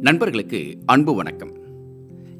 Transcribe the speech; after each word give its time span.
நண்பர்களுக்கு 0.00 0.78
அன்பு 0.86 1.14
வணக்கம். 1.14 1.52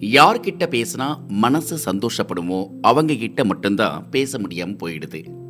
யார்கிட்ட 0.01 0.67
பேசினா 0.67 1.27
மனசு 1.29 1.93
சந்தோஷப்படுமோ 1.93 2.67
அவங்க 2.81 3.15
கிட்ட 3.15 3.45
மட்டும்தான் 3.45 4.07
பேச 4.11 4.39
முடியாமல் 4.39 4.77
போயிடுது. 4.77 5.46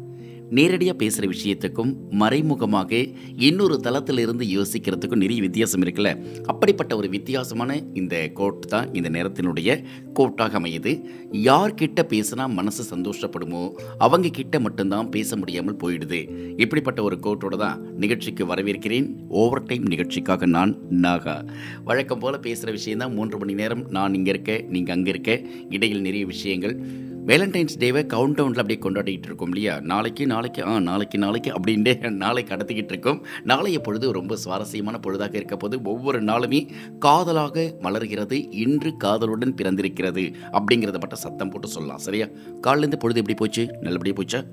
நேரடியாக 0.50 0.98
பேசுகிற 0.98 1.32
விஷயத்துக்கும் 1.32 1.94
மறைமுகமாக 2.10 3.06
இன்னொரு 3.36 3.80
தளத்திலிருந்து 3.80 4.44
யோசிக்கிறதுக்கும் 4.44 5.16
நிறைய 5.16 5.42
வித்தியாசம் 5.42 5.82
இருக்குல்ல? 5.82 6.26
அப்படிப்பட்ட 6.42 6.96
ஒரு 6.96 7.08
வித்தியாசமான 7.08 7.82
இந்த 7.94 8.30
கோட் 8.34 8.60
தான் 8.60 8.94
இந்த 8.94 9.08
நேரத்தினுடைய 9.08 9.84
கோட்டாக 10.12 10.58
அமையுது. 10.58 11.02
யார்கிட்ட 11.32 12.02
பேசினா 12.08 12.48
மனசு 12.48 12.96
சந்தோஷப்படுமோ 12.96 13.72
அவங்க 13.98 14.28
கிட்ட 14.28 14.60
மட்டும்தான் 14.60 15.08
பேச 15.08 15.36
முடியாமல் 15.36 15.76
போயிடுது. 15.76 16.20
இப்படிப்பட்ட 16.56 17.02
ஒரு 17.02 17.18
கோட்டோட 17.22 17.56
தான் 17.56 17.94
நிகழ்ச்சிக்கு 17.96 18.46
வரவேற்கிறேன். 18.46 19.14
ஓவர் 19.28 19.62
டைம் 19.62 19.82
நிகழ்ச்சிக்காக 19.82 20.46
நான் 20.46 20.76
நாகா. 20.90 21.48
வழக்கம் 21.84 22.18
போல் 22.18 22.40
பேசுகிற 22.40 22.72
விஷயம்தான் 22.72 23.14
மூன்று 23.14 23.38
மணி 23.38 23.54
நேரம் 23.54 23.86
நான் 23.88 24.14
இங்கே 24.14 24.30
இருக்க 24.30 24.64
நீங்கள் 24.68 24.94
அங்கே 24.94 25.10
இருக்க. 25.10 25.42
இடையில் 25.70 26.00
நிறைய 26.00 26.26
விஷயங்கள். 26.26 27.04
வேலண்டைன்ஸ் 27.26 27.78
டேவை 27.78 28.02
கவுண்ட் 28.06 28.36
டவுனில் 28.38 28.58
அப்படியே 28.58 28.78
கொண்டாடிட்டு 28.82 29.24
இருக்கோம் 29.24 29.48
இல்லையா? 29.48 29.80
நாளைக்கு 29.80 30.26
நாளைக்கு 30.26 30.64
ஆ 30.64 30.80
நாளைக்கு 30.80 31.18
நாளைக்கு 31.18 31.52
அப்படின்ட்டு 31.52 32.10
நாளை 32.10 32.44
கடத்திக்கிட்டு 32.44 32.92
இருக்கோம். 32.92 33.26
நாளைய 33.44 33.80
பொழுது 33.80 34.12
ரொம்ப 34.12 34.36
சுவாரஸ்யமான 34.36 35.00
பொழுதாக 35.02 35.34
இருக்க 35.34 35.56
போது 35.56 35.82
ஒவ்வொரு 35.82 36.22
நாளுமே 36.22 36.68
காதலாக 36.98 37.74
மலர்கிறது 37.82 38.46
இன்று 38.50 38.96
காதலுடன் 38.96 39.54
பிறந்திருக்கிறது 39.54 40.32
அப்படிங்கிறத 40.52 40.98
மட்டும் 40.98 41.18
சத்தம் 41.18 41.48
போட்டு 41.48 41.68
சொல்லலாம். 41.68 41.98
சரியா? 41.98 42.26
காலிலேருந்து 42.60 42.98
பொழுது 42.98 43.20
எப்படி 43.20 43.38
போச்சு? 43.38 43.76
நல்லபடியாக 43.80 44.22
போச்சா? 44.22 44.44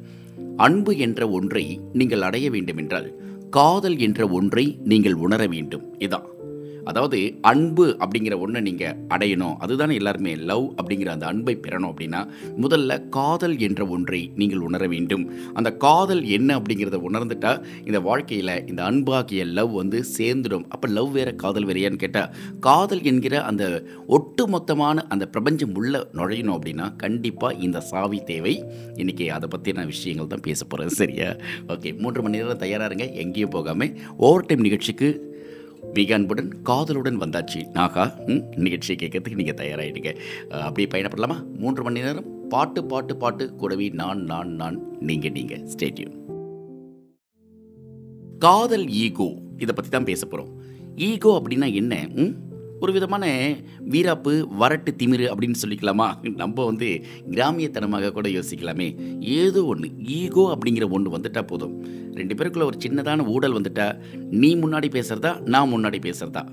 அன்பு 0.58 0.98
என்ற 0.98 1.30
ஒன்றை 1.30 1.80
நீங்கள் 1.94 2.22
அடைய 2.22 2.50
வேண்டும் 2.50 2.78
என்றால் 2.78 3.14
காதல் 3.50 3.98
என்ற 3.98 4.28
ஒன்றை 4.28 4.80
நீங்கள் 4.84 5.14
உணர 5.14 5.48
வேண்டும். 5.48 5.96
இதான். 6.00 6.32
அதாவது 6.86 7.20
அன்பு 7.52 7.86
அப்படிங்கிற 8.04 8.36
ஒன்றை 8.40 8.62
நீங்கள் 8.62 8.96
அடையணும். 9.10 9.56
அதுதானே 9.58 9.96
எல்லாருமே 10.02 10.36
லவ் 10.36 10.66
அப்படிங்கிற 10.78 11.10
அந்த 11.16 11.26
அன்பை 11.26 11.56
பெறணும் 11.66 11.92
அப்படின்னா 11.92 12.22
முதல்ல 12.64 13.10
காதல் 13.10 13.56
என்ற 13.68 13.82
ஒன்றை 13.96 14.22
நீங்கள் 14.36 14.64
உணர 14.68 14.88
வேண்டும். 14.88 15.26
அந்த 15.54 15.70
காதல் 15.86 16.24
என்ன 16.38 16.50
அப்படிங்கிறத 16.60 17.00
உணர்ந்துட்டா 17.10 17.54
இந்த 17.86 18.00
வாழ்க்கையில் 18.00 18.56
இந்த 18.68 18.84
அன்பாகிய 18.84 19.46
லவ் 19.46 19.72
வந்து 19.82 20.04
சேர்ந்துடும். 20.18 20.66
அப்போ 20.70 20.88
லவ் 20.88 21.12
வேற 21.12 21.30
காதல் 21.44 21.68
வேறையான்னு 21.72 22.02
கேட்டால் 22.04 22.32
காதல் 22.60 23.04
என்கிற 23.04 23.44
அந்த 23.44 23.64
ஒட்டுமொத்தமான 24.18 24.98
அந்த 25.14 25.26
பிரபஞ்சம் 25.28 25.76
உள்ள 25.76 26.04
நுழையணும் 26.20 26.56
அப்படின்னா 26.58 26.96
கண்டிப்பாக 26.96 27.60
இந்த 27.68 27.80
சாவி 27.92 28.20
தேவை. 28.32 28.56
இன்றைக்கி 29.02 29.28
அதை 29.38 29.50
பற்றின 29.56 29.86
விஷயங்கள் 29.86 30.32
தான் 30.34 30.46
பேச 30.50 30.64
போகிறேன் 30.66 30.98
சரியா? 31.02 31.30
ஓகே 31.68 31.92
மூன்று 32.00 32.22
மணி 32.22 32.38
நேரம் 32.38 32.64
தயாராக 32.66 32.90
இருங்க. 32.90 33.08
எங்கேயும் 33.24 33.56
போகாமல் 33.58 33.94
ஓவர் 34.18 34.46
டைம் 34.46 34.66
நிகழ்ச்சிக்கு 34.68 35.10
மிக 35.94 36.14
அன்புடன் 36.16 36.50
காதலுடன் 36.64 37.18
வந்தாச்சு. 37.18 37.60
நாகா 37.74 38.04
ம், 38.28 38.42
நிகழ்ச்சியை 38.58 38.98
கேட்கறதுக்கு 38.98 39.36
நீங்கள் 39.36 39.60
தயாராகிடுங்க 39.60 40.12
அப்படியே 40.62 40.88
பயணப்படலாமா? 40.92 41.38
மூன்று 41.58 41.84
மணி 41.84 42.02
நேரம் 42.02 42.30
பாட்டு 42.50 42.86
பாட்டு 42.86 43.18
பாட்டு 43.18 43.56
கூடவே 43.56 43.90
நான் 43.94 44.22
நான் 44.24 44.52
நான் 44.56 44.78
நீங்கள் 45.02 45.32
நீங்கள் 45.32 45.64
ஸ்டேடியம் 45.68 46.16
காதல் 48.42 48.88
ஈகோ 49.00 49.28
இதை 49.58 49.74
பற்றி 49.74 49.92
தான் 49.92 50.04
பேச 50.04 50.22
போகிறோம் 50.26 50.52
ஈகோ 51.04 51.32
அப்படின்னா 51.38 51.74
என்ன? 51.74 51.94
ம்? 52.16 52.34
ஒரு 52.84 52.94
விதமான 52.94 53.26
வீராப்பு 53.90 54.32
வரட்டு 54.60 54.92
திமிரு 54.98 55.26
அப்படின்னு 55.34 55.60
சொல்லிக்கலாமா? 55.66 56.08
நம்ம 56.36 56.66
வந்து 56.66 56.90
கிராமியத்தனமாக 57.30 58.12
கூட 58.12 58.30
யோசிக்கலாமே. 58.30 58.88
ஏதோ 59.36 59.62
ஒன்று 59.66 59.90
ஈகோ 60.18 60.44
அப்படிங்கிற 60.56 60.90
ஒன்று 60.90 61.18
வந்துட்டா 61.18 61.42
போதும். 61.42 61.76
ரெண்டு 62.14 62.36
பேருக்குள்ள 62.36 62.64
ஒரு 62.64 62.78
சின்னதான 62.86 63.26
ஊடல் 63.28 63.54
வந்துட்டா 63.54 63.88
நீ 64.40 64.56
முன்னாடி 64.56 64.90
பேசுகிறதா 64.98 65.32
நான் 65.54 65.72
முன்னாடி 65.74 66.00
பேசுகிறதா 66.00 66.44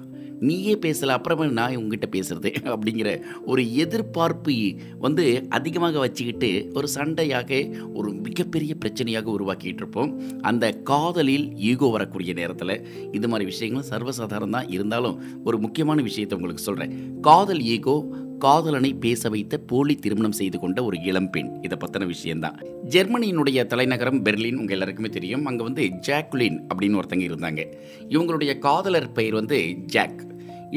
நீயே 0.40 0.74
பேசலை 0.74 1.12
அப்புறமே 1.16 1.46
நான் 1.46 1.76
உங்ககிட்ட 1.76 2.06
பேசுறது 2.16 2.50
அப்படிங்கிற 2.74 3.10
ஒரு 3.44 3.62
எதிர்பார்ப்பு 3.74 4.54
வந்து 4.98 5.46
அதிகமாக 5.48 5.98
வச்சுக்கிட்டு 5.98 6.50
ஒரு 6.72 6.88
சண்டையாக 6.94 7.50
ஒரு 7.94 8.12
மிகப்பெரிய 8.12 8.74
பிரச்சனையாக 8.84 9.30
உருவாக்கிட்டு 9.36 9.82
இருப்போம். 9.82 10.12
அந்த 10.40 10.72
காதலில் 10.72 11.46
ஈகோ 11.70 11.90
வரக்கூடிய 11.90 12.32
நேரத்தில் 12.32 12.74
இது 13.12 13.28
மாதிரி 13.28 13.50
விஷயங்களும் 13.50 13.90
சர்வசாதாரணம் 13.92 14.56
தான். 14.58 14.68
இருந்தாலும் 14.68 15.16
ஒரு 15.44 15.58
முக்கியமான 15.58 16.02
விஷயத்தை 16.02 16.36
உங்களுக்கு 16.38 16.62
சொல்கிறேன் 16.62 17.20
காதல் 17.20 17.62
ஈகோ 17.74 17.96
காதலனை 18.40 18.94
பேச 18.94 19.28
வைத்த 19.28 19.58
போலி 19.58 19.94
திருமணம் 19.94 20.32
செய்து 20.32 20.58
கொண்ட 20.58 20.84
ஒரு 20.84 21.02
இளம்பெண் 21.02 21.58
இதை 21.62 21.78
பற்றின 21.80 22.06
விஷயம்தான். 22.06 22.60
ஜெர்மனியினுடைய 22.88 23.66
தலைநகரம் 23.66 24.24
பெர்லின் 24.24 24.54
உங்கள் 24.54 24.68
எல்லாருக்குமே 24.68 25.08
தெரியும். 25.08 25.44
அங்கே 25.44 25.62
வந்து 25.62 25.82
ஜாக்குலின் 26.06 26.60
அப்படின்னு 26.74 27.00
ஒருத்தங்க 27.00 27.26
இருந்தாங்க. 27.30 27.66
இவங்களுடைய 28.08 28.58
காதலர் 28.58 29.12
பெயர் 29.12 29.32
வந்து 29.32 29.74
ஜாக். 29.86 30.26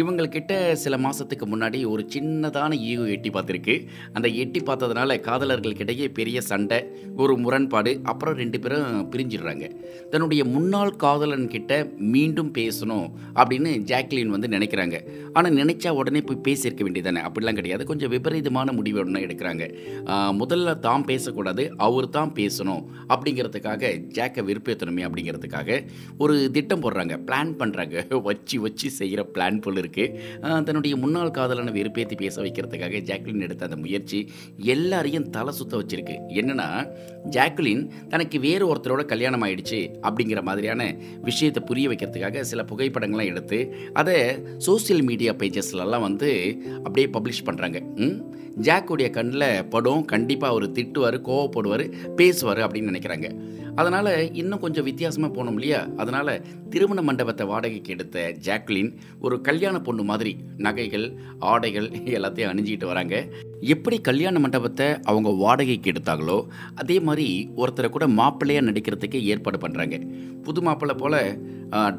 இவங்கக்கிட்ட 0.01 0.53
சில 0.83 0.97
மாதத்துக்கு 1.05 1.45
முன்னாடி 1.53 1.79
ஒரு 1.93 2.03
சின்னதான 2.13 2.77
ஈகோ 2.89 3.05
எட்டி 3.15 3.29
பார்த்துருக்கு. 3.35 3.75
அந்த 4.15 4.27
எட்டி 4.43 4.59
பார்த்ததுனால 4.69 5.17
காதலர்களுக்கிடையே 5.27 6.07
பெரிய 6.19 6.37
சண்டை 6.51 6.79
ஒரு 7.23 7.35
முரண்பாடு 7.43 7.93
அப்புறம் 8.11 8.37
ரெண்டு 8.41 8.59
பேரும் 8.63 9.09
பிரிஞ்சிடுறாங்க. 9.13 9.65
தன்னுடைய 10.13 10.41
முன்னாள் 10.55 10.93
காதலன் 11.03 11.47
கிட்ட 11.55 11.73
மீண்டும் 12.15 12.51
பேசணும் 12.59 13.07
அப்படின்னு 13.39 13.71
ஜாக்லின் 13.91 14.33
வந்து 14.35 14.49
நினைக்கிறாங்க. 14.55 14.97
ஆனால் 15.37 15.57
நினைச்சா 15.61 15.91
உடனே 15.99 16.21
போய் 16.29 16.43
பேசியிருக்க 16.47 16.83
வேண்டியதானே 16.87 17.21
அப்படிலாம் 17.27 17.59
கிடையாது. 17.59 17.83
கொஞ்சம் 17.91 18.13
விபரீதமான 18.15 18.71
முடிவு 18.79 18.99
ஒன்று 19.03 19.25
எடுக்கிறாங்க. 19.27 19.63
முதல்ல 20.41 20.75
தான் 20.87 21.07
பேசக்கூடாது 21.11 21.65
அவர் 21.87 22.09
தான் 22.17 22.33
பேசணும் 22.39 22.83
அப்படிங்கிறதுக்காக 23.13 23.93
ஜாக்கை 24.17 24.43
விருப்பத்தணுமே 24.49 25.05
அப்படிங்கிறதுக்காக 25.07 25.79
ஒரு 26.23 26.35
திட்டம் 26.57 26.83
போடுறாங்க. 26.85 27.15
பிளான் 27.29 27.53
பண்ணுறாங்க 27.61 28.19
வச்சு 28.29 28.57
வச்சு 28.67 28.87
செய்கிற 28.99 29.21
பிளான் 29.35 29.61
போல் 29.63 29.81
இருக்குது 29.83 30.63
தன்னுடைய 30.67 30.94
முன்னாள் 31.03 31.33
காதலனை 31.38 31.73
வெறுப்பேற்றி 31.79 32.17
பேச 32.23 32.35
வைக்கிறதுக்காக 32.45 33.01
ஜாக்லின் 33.09 33.45
எடுத்த 33.47 33.69
அந்த 33.69 33.79
முயற்சி 33.85 34.19
எல்லாரையும் 34.75 35.29
தலை 35.38 35.53
சுத்த 35.59 35.73
வச்சிருக்கு. 35.81 36.17
என்னன்னா 36.39 36.67
ஜாக்லின் 37.35 37.83
தனக்கு 38.13 38.39
வேறு 38.47 38.63
ஒருத்தரோட 38.71 39.03
கல்யாணம் 39.13 39.45
ஆயிடுச்சு 39.47 39.81
அப்படிங்கிற 40.07 40.41
மாதிரியான 40.49 40.81
விஷயத்தை 41.29 41.63
புரிய 41.71 41.88
வைக்கிறதுக்காக 41.89 42.45
சில 42.51 42.63
புகைப்படங்கள்லாம் 42.71 43.31
எடுத்து 43.33 43.59
அதை 44.01 44.17
சோஷியல் 44.67 45.05
மீடியா 45.09 45.33
பேஜஸ்லலாம் 45.44 46.07
வந்து 46.09 46.31
அப்படியே 46.85 47.09
பப்ளிஷ் 47.17 47.47
பண்ணுறாங்க 47.50 47.79
ஜாக்குடைய 48.65 49.07
கண்ணில் 49.17 49.65
படம் 49.73 50.03
கண்டிப்பாக 50.11 50.53
அவர் 50.53 50.65
திட்டுவார் 50.77 51.15
கோவப்படுவார் 51.27 51.83
பேசுவார் 52.19 52.61
அப்படின்னு 52.65 52.91
நினைக்கிறாங்க. 52.91 53.27
அதனால் 53.75 54.31
இன்னும் 54.34 54.59
கொஞ்சம் 54.59 54.84
வித்தியாசமாக 54.84 55.31
போனோம் 55.34 55.53
இல்லையா? 55.53 55.88
அதனால் 55.97 56.31
திருமண 56.69 57.01
மண்டபத்தை 57.01 57.45
வாடகைக்கு 57.47 57.91
எடுத்த 57.91 58.34
ஜாக்லின் 58.45 58.91
ஒரு 59.22 59.41
கல்யாண 59.41 59.81
பொண்ணு 59.81 60.03
மாதிரி 60.03 60.31
நகைகள் 60.57 61.06
ஆடைகள் 61.39 61.88
எல்லாத்தையும் 62.17 62.51
அணிஞ்சிக்கிட்டு 62.51 62.85
வராங்க. 62.85 63.16
எப்படி 63.59 64.01
கல்யாண 64.01 64.39
மண்டபத்தை 64.39 64.88
அவங்க 65.03 65.29
வாடகைக்கு 65.29 65.91
எடுத்தாங்களோ 65.91 66.38
அதே 66.75 67.00
மாதிரி 67.00 67.28
ஒருத்தரை 67.56 67.89
கூட 67.89 68.07
மாப்பிள்ளையாக 68.07 68.67
நடிக்கிறதுக்கு 68.69 69.22
ஏற்பாடு 69.23 69.57
பண்ணுறாங்க 69.57 69.97
புது 70.44 70.62
மாப்பிள்ளை 70.62 70.95
போல் 70.95 71.19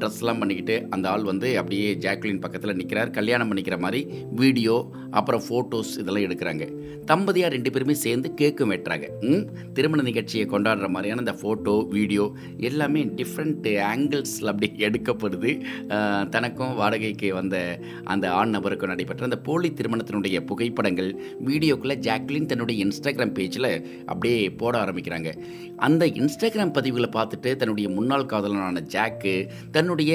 ட்ரெஸ்லாம் 0.00 0.40
பண்ணிக்கிட்டு 0.40 0.76
அந்த 0.94 1.06
ஆள் 1.12 1.24
வந்து 1.30 1.48
அப்படியே 1.60 1.88
ஜாக்லின் 2.04 2.42
பக்கத்தில் 2.44 2.76
நிற்கிறார் 2.80 3.16
கல்யாணம் 3.18 3.50
பண்ணிக்கிற 3.50 3.78
மாதிரி 3.84 4.00
வீடியோ 4.42 4.76
அப்புறம் 5.18 5.42
ஃபோட்டோஸ் 5.46 5.92
இதெல்லாம் 6.02 6.26
எடுக்கிறாங்க. 6.26 6.64
தம்பதியாக 7.10 7.52
ரெண்டு 7.54 7.70
பேருமே 7.72 7.94
சேர்ந்து 8.02 8.28
கேக்கும் 8.40 8.70
வெட்டுறாங்க. 8.72 9.06
திருமண 9.76 10.02
நிகழ்ச்சியை 10.08 10.44
கொண்டாடுற 10.52 10.86
மாதிரியான 10.94 11.22
இந்த 11.24 11.34
ஃபோட்டோ 11.40 11.74
வீடியோ 11.96 12.24
எல்லாமே 12.68 13.02
டிஃப்ரெண்ட் 13.18 13.68
ஆங்கிள்ஸில் 13.90 14.50
அப்படி 14.52 14.68
எடுக்கப்படுது. 14.86 15.50
தனக்கும் 16.34 16.74
வாடகைக்கு 16.80 17.28
வந்த 17.34 17.56
அந்த 18.14 18.26
ஆண் 18.38 18.54
நபருக்கும் 18.56 18.92
நடைபெற்ற 18.92 19.28
அந்த 19.28 19.38
போலி 19.48 19.70
திருமணத்தினுடைய 19.80 20.40
புகைப்படங்கள் 20.50 21.10
வீடியோக்குள்ளே 21.50 21.98
ஜாக்லின் 22.08 22.50
தன்னுடைய 22.52 22.86
இன்ஸ்டாகிராம் 22.86 23.36
பேஜில் 23.38 23.70
அப்படியே 24.06 24.40
போட 24.62 24.74
ஆரம்பிக்கிறாங்க. 24.84 25.30
அந்த 25.88 26.04
இன்ஸ்டாகிராம் 26.20 26.74
பதிவுகளை 26.78 27.10
பார்த்துட்டு 27.18 27.52
தன்னுடைய 27.60 27.88
முன்னாள் 27.98 28.30
காதலனான 28.32 28.82
ஜாக்கு 28.94 29.34
தன்னுடைய 29.76 30.12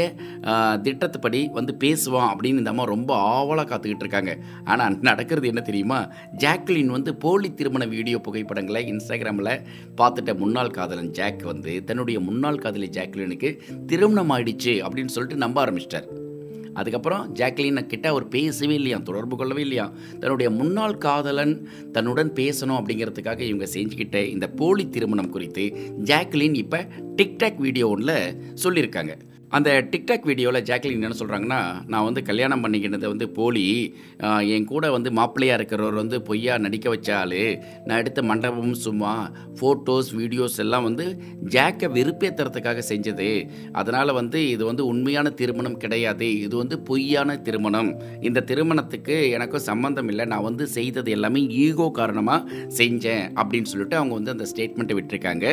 திட்டத்துப்படி 0.86 1.42
வந்து 1.58 1.76
பேசுவான் 1.84 2.30
அப்படின்னு 2.32 2.62
இந்த 2.64 2.74
அம்மா 2.74 2.86
ரொம்ப 2.94 3.12
ஆவலாக 3.34 3.68
காத்துக்கிட்டு 3.72 4.06
இருக்காங்க. 4.06 4.34
ஆனால் 4.72 4.98
நடக்கிறது 5.10 5.51
என்ன 5.51 5.63
தெரியுமா? 5.69 6.00
ஜாக்லின் 6.44 6.96
வந்து 6.96 7.13
போலி 7.25 7.51
திருமண 7.60 7.86
வீடியோ 7.96 8.19
புகைப்படங்களை 8.28 8.84
இன்ஸ்டாகிராமில் 8.94 9.54
பார்த்துட்ட 10.01 10.38
முன்னாள் 10.44 10.75
காதலன் 10.78 11.12
ஜாக் 11.19 11.44
வந்து 11.51 11.74
தன்னுடைய 11.90 12.19
முன்னாள் 12.30 12.63
காதலி 12.63 12.90
ஜாக்லினுக்கு 13.00 13.51
திருமணம் 13.92 14.34
ஆயிடுச்சு 14.36 14.75
அப்படின்னு 14.88 15.16
சொல்லிட்டு 15.16 15.44
நம்ப 15.46 15.60
ஆரம்பிச்சிட்டார். 15.66 16.10
அதுக்கப்புறம் 16.80 17.24
ஜாக்லின் 17.38 17.80
கிட்ட 17.92 18.06
அவர் 18.12 18.25
பேசவே 18.36 18.75
இல்லையா? 18.80 18.98
தொடர்பு 19.07 19.36
கொள்ளவே 19.38 19.62
இல்லையா? 19.66 19.86
தன்னுடைய 20.22 20.50
முன்னாள் 20.60 20.95
காதலன் 21.06 21.54
தன்னுடன் 21.95 22.31
பேசணும் 22.40 22.78
அப்படிங்கிறதுக்காக 22.80 23.42
இவங்க 23.50 23.68
செஞ்சுக்கிட்ட 23.74 24.19
இந்த 24.36 24.48
போலி 24.60 24.86
திருமணம் 24.95 25.34
குறித்து 25.36 25.66
ஜாக்லின் 26.10 26.57
இப்போ 26.63 26.80
டிக்டாக் 27.19 27.60
வீடியோ 27.66 27.88
ஒன்றில் 27.94 28.16
சொல்லியிருக்காங்க. 28.63 29.16
அந்த 29.57 29.69
டிக்டாக் 29.92 30.25
வீடியோவில் 30.30 30.66
ஜாக்லின் 30.68 31.06
என்ன 31.06 31.16
சொல்கிறாங்கன்னா 31.19 31.60
நான் 31.92 32.06
வந்து 32.07 32.22
கல்யாணம் 32.28 32.63
பண்ணிக்கினது 32.63 33.06
வந்து 33.13 33.28
போலி. 33.38 33.63
என் 34.56 34.68
கூட 34.72 34.86
வந்து 34.96 35.10
மாப்பிள்ளையாக 35.19 35.57
இருக்கிறவர் 35.60 35.98
வந்து 36.01 36.18
பொய்யா 36.28 36.56
நடிக்க 36.66 36.88
வச்சாலே 36.94 37.46
நான் 37.86 38.01
எடுத்த 38.04 38.22
மண்டபம் 38.31 38.75
சும்மா. 38.86 39.13
ஃபோட்டோஸ் 39.60 40.10
வீடியோஸ் 40.19 40.57
எல்லாம் 40.63 40.86
வந்து 40.90 41.06
ஜாக்கை 41.56 41.88
வெறுப்பேற்றுறதுக்காக 41.98 42.84
செஞ்சது. 42.92 43.30
அதனால் 43.81 44.13
வந்து 44.19 44.42
இது 44.54 44.63
வந்து 44.69 44.86
உண்மையான 44.92 45.31
திருமணம் 45.42 45.80
கிடையாது. 45.86 46.30
இது 46.45 46.56
வந்து 46.62 46.78
பொய்யான 46.90 47.38
திருமணம். 47.48 47.92
இந்த 48.30 48.45
திருமணத்துக்கு 48.52 49.18
எனக்கும் 49.38 49.66
சம்மந்தம் 49.69 50.12
இல்லை. 50.13 50.28
நான் 50.36 50.48
வந்து 50.50 50.68
செய்தது 50.78 51.10
எல்லாமே 51.18 51.44
ஈகோ 51.66 51.90
காரணமாக 52.02 52.62
செஞ்சேன். 52.81 53.25
அப்படின்னு 53.40 53.72
சொல்லிட்டு 53.74 54.00
அவங்க 54.02 54.13
வந்து 54.19 54.36
அந்த 54.36 54.48
ஸ்டேட்மெண்ட்டை 54.54 54.98
விட்டுருக்காங்க. 55.00 55.45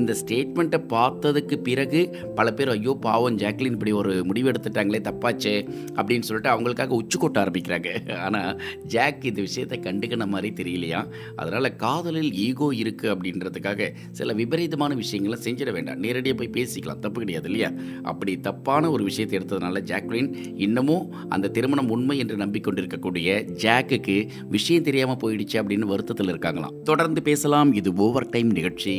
இந்த 0.00 0.12
ஸ்டேட்மெண்ட்டை 0.22 0.82
பார்த்ததுக்கு 0.96 1.58
பிறகு 1.70 2.02
பல 2.40 2.48
பேர் 2.58 2.74
ஐயோ 2.78 2.92
பாவம் 3.06 3.32
ஜாக்லின் 3.42 3.76
இப்படி 3.76 3.92
ஒரு 3.92 4.24
முடிவு 4.24 4.50
எடுத்துட்டாங்களே 4.50 5.00
தப்பாச்சே 5.08 5.54
அப்படின்னு 5.94 6.26
சொல்லிட்டு 6.28 6.50
அவங்களுக்காக 6.54 6.98
உச்சு 7.00 7.18
கொட்ட 7.20 7.38
ஆரம்பிக்கிறாங்க. 7.44 8.16
ஆனால் 8.18 8.60
ஜாக் 8.86 9.24
இந்த 9.24 9.40
விஷயத்தை 9.40 9.78
கண்டுக்கின 9.78 10.26
மாதிரி 10.26 10.50
தெரியலையா? 10.62 11.00
அதனால் 11.36 11.76
காதலில் 11.76 12.32
ஈகோ 12.32 12.72
இருக்குது 12.82 13.12
அப்படின்றதுக்காக 13.14 13.90
சில 14.10 14.32
விபரீதமான 14.32 14.94
விஷயங்களை 14.94 15.38
செஞ்சிட 15.44 15.72
வேண்டாம். 15.72 15.98
நேரடியாக 15.98 16.38
போய் 16.38 16.54
பேசிக்கலாம் 16.58 16.98
தப்பு 16.98 17.20
கிடையாது 17.20 17.44
இல்லையா? 17.44 17.72
அப்படி 18.02 18.40
தப்பான 18.40 18.90
ஒரு 18.90 19.04
விஷயத்தை 19.04 19.38
எடுத்ததுனால 19.38 19.84
ஜாக்லின் 19.92 20.30
இன்னமும் 20.56 21.12
அந்த 21.28 21.48
திருமணம் 21.48 21.88
உண்மை 21.88 22.18
என்று 22.18 22.36
நம்பிக்கொண்டிருக்கக்கூடிய 22.36 23.28
ஜாக்குக்கு 23.64 24.28
விஷயம் 24.48 24.82
தெரியாமல் 24.82 25.20
போயிடுச்சு 25.22 25.58
அப்படின்னு 25.60 25.92
வருத்தத்தில் 25.92 26.32
இருக்காங்களாம். 26.34 26.82
தொடர்ந்து 26.82 27.22
பேசலாம். 27.22 27.72
இது 27.72 27.92
ஓவர் 27.94 28.28
டைம் 28.28 28.50
நிகழ்ச்சி. 28.50 28.96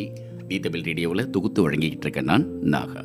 தமிழ் 0.63 0.81
ரேடியோவில் 0.81 1.29
தொகுத்து 1.29 1.69
வழங்கிக்கிட்டு 1.69 2.05
இருக்கேன் 2.07 2.29
நான் 2.31 2.47
நாகா. 2.73 3.01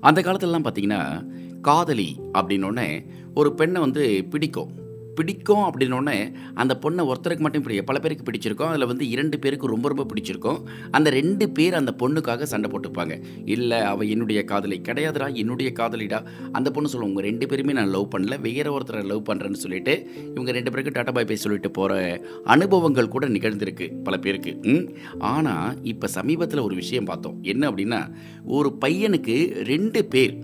அந்த 0.00 0.20
காலத்திலலாம் 0.20 0.66
பார்த்தீங்கன்னா 0.66 1.30
காதலி 1.60 2.20
அப்படின்னோடனே 2.32 3.06
ஒரு 3.34 3.54
பெண்ணை 3.54 3.80
வந்து 3.80 4.24
பிடிக்கும். 4.30 4.70
பிடிக்கும் 5.16 5.64
அப்படின்னோடனே 5.64 6.18
அந்த 6.54 6.78
பொண்ணை 6.82 7.12
ஒருத்தருக்கு 7.12 7.38
மட்டும் 7.38 7.62
பிடிக்கும் 7.62 7.84
பல 7.84 7.98
பேருக்கு 7.98 8.26
பிடிச்சிருக்கும். 8.30 8.70
அதில் 8.72 8.86
வந்து 8.86 9.08
இரண்டு 9.08 9.38
பேருக்கு 9.38 9.66
ரொம்ப 9.66 9.88
ரொம்ப 9.88 10.06
பிடிச்சிருக்கும். 10.14 10.58
அந்த 10.90 11.10
ரெண்டு 11.10 11.50
பேர் 11.50 11.74
அந்த 11.74 11.94
பொண்ணுக்காக 11.98 12.42
சண்டை 12.42 12.70
போட்டுப்பாங்க. 12.70 13.22
இல்லை 13.44 13.80
அவள் 13.80 14.08
என்னுடைய 14.08 14.44
காதலி 14.44 14.80
கிடையாதுடா 14.84 15.34
என்னுடைய 15.34 15.72
காதலிடா. 15.74 16.20
அந்த 16.52 16.70
பொண்ணு 16.70 16.88
சொல்லுவோம் 16.88 17.14
உங்கள் 17.14 17.30
ரெண்டு 17.30 17.46
பேருமே 17.46 17.72
நான் 17.72 17.90
லவ் 17.90 18.12
பண்ணல 18.18 18.40
வேற 18.40 18.78
ஒருத்தரை 18.78 19.04
லவ் 19.04 19.26
பண்ணுறேன்னு 19.32 19.62
சொல்லிட்டு 19.64 19.94
இவங்க 20.30 20.52
ரெண்டு 20.52 20.72
பேருக்கு 20.72 21.00
டாட்டா 21.00 21.12
பாய் 21.12 21.24
பை 21.24 21.36
சொல்லிட்டு 21.36 21.70
போகிற 21.70 22.20
அனுபவங்கள் 22.44 23.08
கூட 23.08 23.28
நிகழ்ந்திருக்கு 23.28 24.02
பல 24.02 24.16
பேருக்கு. 24.16 24.58
ம்? 24.62 24.88
ஆனால் 25.18 25.76
இப்போ 25.82 26.06
சமீபத்தில் 26.06 26.60
ஒரு 26.60 26.74
விஷயம் 26.74 27.04
பார்த்தோம். 27.04 27.38
என்ன 27.42 27.70
அப்படின்னா 27.70 28.14
ஒரு 28.44 28.76
பையனுக்கு 28.80 29.36
ரெண்டு 29.64 30.04
பேர் 30.04 30.38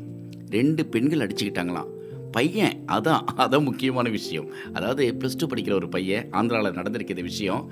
ரெண்டு 0.51 0.87
பெண்கள் 0.87 1.27
அடிச்சுக்கிட்டாங்களாம். 1.27 2.01
பையன் 2.37 2.75
அதான் 2.97 3.23
அதான் 3.45 3.67
முக்கியமான 3.69 4.09
விஷயம். 4.19 4.49
அதாவது 4.77 5.05
ப்ளஸ் 5.21 5.39
டூ 5.41 5.47
படிக்கிற 5.53 5.75
ஒரு 5.81 5.89
பையன் 5.97 6.25
ஆந்திராவில் 6.39 6.79
நடந்திருக்கிற 6.79 7.23
விஷயம் 7.31 7.63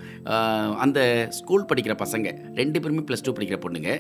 அந்த 0.84 1.00
ஸ்கூல் 1.38 1.66
படிக்கிற 1.70 1.94
பசங்க 2.02 2.28
ரெண்டு 2.60 2.80
பேருமே 2.82 3.04
ப்ளஸ் 3.08 3.24
டூ 3.26 3.34
படிக்கிற 3.38 3.58
பொண்ணுங்க. 3.64 3.90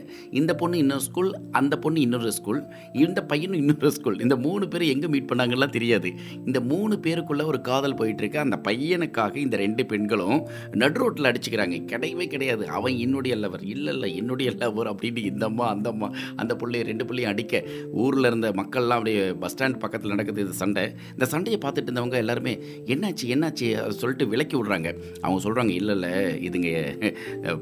இந்த 0.40 0.54
பொண்ணு 0.62 0.78
இன்னொரு 0.84 1.04
ஸ்கூல் 1.08 1.30
அந்த 1.60 1.74
பொண்ணு 1.84 2.00
இன்னொரு 2.06 2.32
ஸ்கூல் 2.38 2.60
இந்த 3.04 3.20
பையனும் 3.32 3.60
இன்னொரு 3.62 3.92
ஸ்கூல் 3.98 4.18
இந்த 4.26 4.36
மூணு 4.46 4.68
பேர் 4.74 4.84
எங்கே 4.94 5.10
மீட் 5.14 5.28
பண்ணாங்கலாம் 5.32 5.74
தெரியாது. 5.76 6.10
இந்த 6.48 6.60
மூணு 6.72 6.94
பேருக்குள்ளே 7.06 7.46
ஒரு 7.52 7.60
காதல் 7.70 7.98
போயிட்டுருக்கு. 8.00 8.44
அந்த 8.46 8.58
பையனுக்காக 8.68 9.36
இந்த 9.46 9.56
ரெண்டு 9.64 9.82
பெண்களும் 9.92 10.38
நடு 10.82 10.98
ரோட்டில் 11.02 11.30
அடிச்சுக்கிறாங்க. 11.30 11.76
கிடையவே 11.92 12.26
கிடையாது. 12.34 12.64
அவன் 12.78 12.96
என்னுடைய 13.06 13.36
லவர் 13.42 13.64
இல்லை 13.74 13.94
இல்லை 13.94 14.10
என்னுடைய 14.20 14.50
லவர் 14.62 14.90
அப்படின்னு 14.92 15.22
இந்த 15.32 15.44
அம்மா 15.50 15.66
அந்த 15.74 15.88
அம்மா 15.94 16.10
அந்த 16.42 16.52
பிள்ளைய 16.60 16.84
ரெண்டு 16.90 17.04
பிள்ளையும் 17.08 17.32
அடிக்க 17.32 17.62
ஊரில் 18.04 18.28
இருந்த 18.30 18.48
மக்கள்லாம் 18.60 18.98
அப்படியே 19.00 19.24
பஸ் 19.44 19.54
ஸ்டாண்ட் 19.56 19.82
பக்கத்தில் 19.84 20.14
நடக்குது. 20.16 20.48
இந்த 20.50 20.60
சண்டை. 20.62 20.82
இந்த 21.14 21.26
சண்டையை 21.32 21.58
பார்த்துட்டு 21.64 21.88
இருந்தவங்க 21.88 22.16
எல்லாருமே 22.22 22.52
என்னாச்சு 22.92 23.24
என்னாச்சு? 23.34 23.66
அதை 23.80 23.92
சொல்லிட்டு 24.00 24.24
விலக்கி 24.32 24.56
விடுறாங்க. 24.56 24.88
அவங்க 25.24 25.38
சொல்கிறாங்க 25.44 25.72
இல்லை 25.80 25.92
இல்லை 25.96 26.10
இதுங்க 26.46 26.70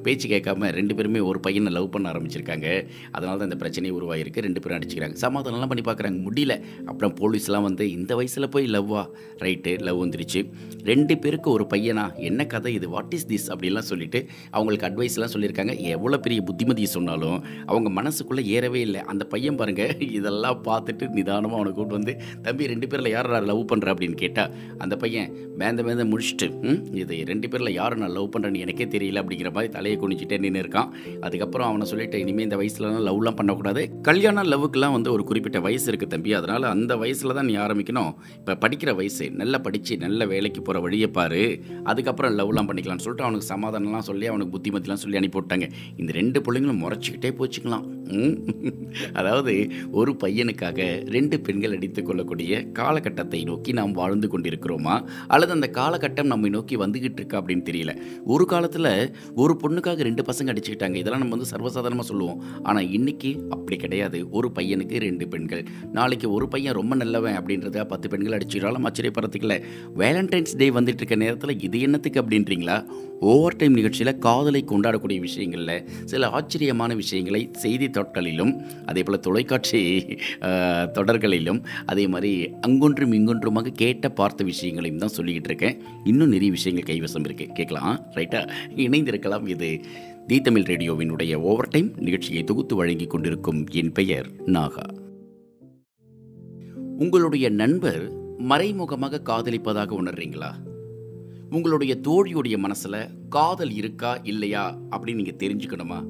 பேச்சு 0.04 0.26
கேட்காம 0.32 0.70
ரெண்டு 0.76 0.94
பேருமே 0.98 1.20
ஒரு 1.30 1.38
பையனை 1.46 1.70
லவ் 1.76 1.88
பண்ண 1.94 2.06
ஆரம்பிச்சிருக்காங்க. 2.12 2.68
அதனால 3.16 3.34
தான் 3.40 3.48
இந்த 3.48 3.58
பிரச்சனை 3.62 3.90
உருவாகிருக்கு 3.96 4.44
ரெண்டு 4.46 4.62
பேரும் 4.62 4.78
அடிச்சுக்கிறாங்க. 4.78 5.16
சமாதானம்லாம் 5.24 5.72
பண்ணி 5.72 5.84
பார்க்குறாங்க. 5.88 6.18
முடியல. 6.28 6.54
அப்புறம் 6.90 7.14
போலீஸ்லாம் 7.20 7.66
வந்து 7.68 7.86
இந்த 7.96 8.14
வயசில் 8.20 8.48
போய் 8.54 8.66
லவ்வா 8.76 9.02
ரைட்டு 9.44 9.74
லவ் 9.88 10.00
வந்துருச்சு. 10.04 10.42
ரெண்டு 10.90 11.16
பேருக்கு 11.24 11.50
ஒரு 11.56 11.66
பையனா? 11.74 12.06
என்ன 12.30 12.46
கதை 12.54 12.72
இது? 12.78 12.88
வாட் 12.94 13.14
இஸ் 13.18 13.28
திஸ் 13.32 13.48
அப்படிலாம் 13.54 13.88
சொல்லிட்டு 13.90 14.22
அவங்களுக்கு 14.56 14.88
அட்வைஸ்லாம் 14.90 15.32
சொல்லியிருக்காங்க. 15.34 15.76
எவ்வளோ 15.96 16.20
பெரிய 16.26 16.40
புத்திமதி 16.50 16.88
சொன்னாலும் 16.96 17.38
அவங்க 17.70 17.88
மனசுக்குள்ளே 18.00 18.44
ஏறவே 18.56 18.82
இல்லை. 18.88 19.02
அந்த 19.12 19.24
பையன் 19.34 19.60
பாருங்க 19.62 19.84
இதெல்லாம் 20.18 20.58
பார்த்துட்டு 20.70 21.04
நிதானமாக 21.18 21.56
அவனை 21.58 21.72
கூட்டு 21.76 21.96
வந்து 21.98 22.12
தம்பி 22.46 22.64
ரெண்டு 22.78 22.90
பேரில் 22.90 23.10
யார் 23.10 23.28
நான் 23.28 23.44
லவ் 23.44 23.62
பண்ணுற 23.70 23.88
அப்படின்னு 23.92 24.16
கேட்டால் 24.16 24.50
அந்த 24.78 24.96
பையன் 24.96 25.30
மேந்த 25.56 25.82
மேந்த 25.82 26.04
முடிச்சுட்டு 26.04 26.46
"ம், 26.64 26.80
இது 26.94 27.24
ரெண்டு 27.24 27.46
பேரில் 27.48 27.70
யாரை 27.72 27.98
நான் 27.98 28.12
லவ் 28.12 28.28
பண்ணுறேன்னு 28.28 28.58
எனக்கே 28.58 28.86
தெரியல 28.86 29.22
அப்படிங்கிற 29.22 29.50
மாதிரி 29.52 29.72
தலையை 29.72 29.96
குனிச்சிட்டே 29.98 30.38
நின்று 30.38 30.62
இருக்கான். 30.62 30.90
அதுக்கப்புறம் 31.20 31.68
அவனை 31.68 31.86
சொல்லிட்டு 31.86 32.20
இனிமேல் 32.20 32.46
இந்த 32.46 32.56
வயசுலலாம் 32.56 33.06
லவ்லாம் 33.08 33.34
பண்ணக்கூடாது. 33.34 33.82
கல்யாண 34.02 34.44
லவ்வுக்கெல்லாம் 34.44 34.92
வந்து 34.92 35.12
ஒரு 35.12 35.24
குறிப்பிட்ட 35.24 35.60
வயசு 35.60 35.92
இருக்குது 35.92 36.10
தம்பி. 36.10 36.32
அதனால் 36.34 36.66
அந்த 36.68 36.96
வயசில் 36.96 37.34
தான் 37.34 37.46
நீ 37.46 37.56
ஆரம்பிக்கணும். 37.56 38.10
இப்போ 38.36 38.56
படிக்கிற 38.62 38.94
வயசு 38.94 39.30
நல்லா 39.32 39.58
படித்து 39.58 39.76
நல்ல 39.98 40.26
வேலைக்கு 40.26 40.62
போகிற 40.62 40.80
வழியை 40.80 41.10
பாரு. 41.10 41.42
அதுக்கப்புறம் 41.84 42.36
லவ்லாம் 42.38 42.70
பண்ணிக்கலாம்னு 42.70 43.06
சொல்லிட்டு 43.06 43.26
அவனுக்கு 43.26 43.50
சமாதானம்லாம் 43.52 44.08
சொல்லி 44.08 44.26
அவனுக்கு 44.26 44.54
புத்திமதிலாம் 44.54 45.02
சொல்லி 45.02 45.18
அனுப்பிவிட்டாங்க. 45.18 45.68
இந்த 45.96 46.12
ரெண்டு 46.12 46.40
பிள்ளைங்களும் 46.40 46.82
முறைச்சிக்கிட்டே 46.84 47.32
போச்சுக்கலாம் 47.38 47.84
ம். 48.18 48.34
அதாவது 49.14 49.52
ஒரு 49.92 50.12
பையனுக்காக 50.22 50.78
ரெண்டு 51.08 51.36
பெண்கள் 51.40 51.76
அடித்துக்கொள்ளக்கூடிய 51.76 52.52
காலகட்டத்தை 52.72 53.44
நோக்கி 53.44 53.72
நாம் 53.72 53.92
வாழ்ந்து 53.92 54.28
கொண்டிருக்கிறோமா? 54.28 55.08
அல்லது 55.26 55.52
அந்த 55.52 55.70
காலகட்டம் 55.72 56.24
நம்மை 56.24 56.50
நோக்கி 56.50 56.76
வந்துகிட்டு 56.76 57.12
இருக்கா 57.12 57.42
அப்படின்னு 57.42 57.62
தெரியல. 57.70 57.96
ஒரு 58.24 58.44
காலத்தில் 58.44 59.16
ஒரு 59.34 59.58
பொண்ணுக்காக 59.62 60.02
ரெண்டு 60.02 60.22
பசங்க 60.22 60.56
அடிச்சுக்கிட்டாங்க. 60.56 60.94
இதெல்லாம் 60.94 61.26
நம்ம 61.26 61.36
வந்து 61.36 61.50
சர்வசாதாரணமாக 61.56 62.00
சொல்லுவோம். 62.00 62.42
ஆனால் 62.62 62.90
இன்னைக்கு 62.90 63.46
அப்படி 63.50 63.76
கிடையாது. 63.76 64.30
ஒரு 64.30 64.52
பையனுக்கு 64.54 64.98
ரெண்டு 64.98 65.28
பெண்கள். 65.28 65.64
நாளைக்கு 65.92 66.30
ஒரு 66.30 66.48
பையன் 66.48 66.74
ரொம்ப 66.74 66.94
நல்லவன் 66.94 67.36
அப்படின்றத 67.36 67.84
பத்து 67.84 68.08
பெண்கள் 68.08 68.38
அடிச்சுக்கிறாலும் 68.38 68.86
ஆச்சரியப்படுறதுக்கு 68.86 69.40
இல்லை. 69.40 69.64
வேலண்டைன்ஸ் 69.96 70.56
டே 70.56 70.70
வந்துட்டு 70.70 70.86
இருக்க 70.88 71.14
நேரத்தில் 71.14 71.60
இது 71.60 71.80
என்னத்துக்கு 71.80 72.22
அப்படின்றீங்களா? 72.22 72.84
ஓவர் 73.20 73.56
டைம் 73.56 73.72
நிகழ்ச்சியில் 73.72 74.18
காதலை 74.18 74.64
கொண்டாடக்கூடிய 74.66 75.18
விஷயங்களில் 75.20 75.86
சில 76.04 76.28
ஆச்சரியமான 76.28 76.94
விஷயங்களை 76.94 77.50
செய்தித்தாட்களிலும் 77.62 78.52
அதே 78.86 79.02
போல் 79.02 79.20
தொலைக்காட்சி 79.20 79.80
தொடர்களிலும் 80.98 81.60
அதே 81.86 82.06
மாதிரி 82.06 82.50
அங்கொன்றும் 82.66 83.12
இங்கொன்றுமாக 83.12 83.72
கேட்ட 83.72 84.08
பார்த்த 84.08 84.44
விஷயங்களையும் 84.44 84.98
தான் 84.98 85.14
சொல்லிக்கிட்டு 85.16 85.44
இருக்கேன். 85.44 85.82
இன்னும் 86.04 86.28
நிறைய 86.28 86.50
விஷயங்கள் 86.50 86.88
கைவசம் 86.90 87.26
இருக்குது 87.28 87.52
கேட்கலாம். 87.52 88.06
ரைட்டாக 88.14 88.50
இணைந்திருக்கலாம். 88.76 89.48
இது 89.48 89.80
தி 90.26 90.40
தமிழ் 90.40 90.62
ரேடியோவினுடைய 90.62 91.34
ஓவர் 91.34 91.68
டைம் 91.68 91.92
நிகழ்ச்சியை 91.96 92.44
தொகுத்து 92.44 92.76
வழங்கி 92.76 93.06
கொண்டிருக்கும் 93.06 93.66
என் 93.72 93.92
பெயர் 93.92 94.30
நாகா. 94.46 94.86
உங்களுடைய 96.98 97.48
நண்பர் 97.48 98.12
மறைமுகமாக 98.38 99.22
காதலிப்பதாக 99.24 100.02
உணர்றீங்களா? 100.02 100.67
உங்களுடைய 101.50 101.98
தோழியுடைய 102.02 102.58
மனசில் 102.58 103.08
காதல் 103.28 103.72
இருக்கா 103.72 104.20
இல்லையா 104.22 104.78
அப்படின்னு 104.90 105.14
நீங்கள் 105.14 105.34
தெரிஞ்சுக்கணுமா? 105.34 106.04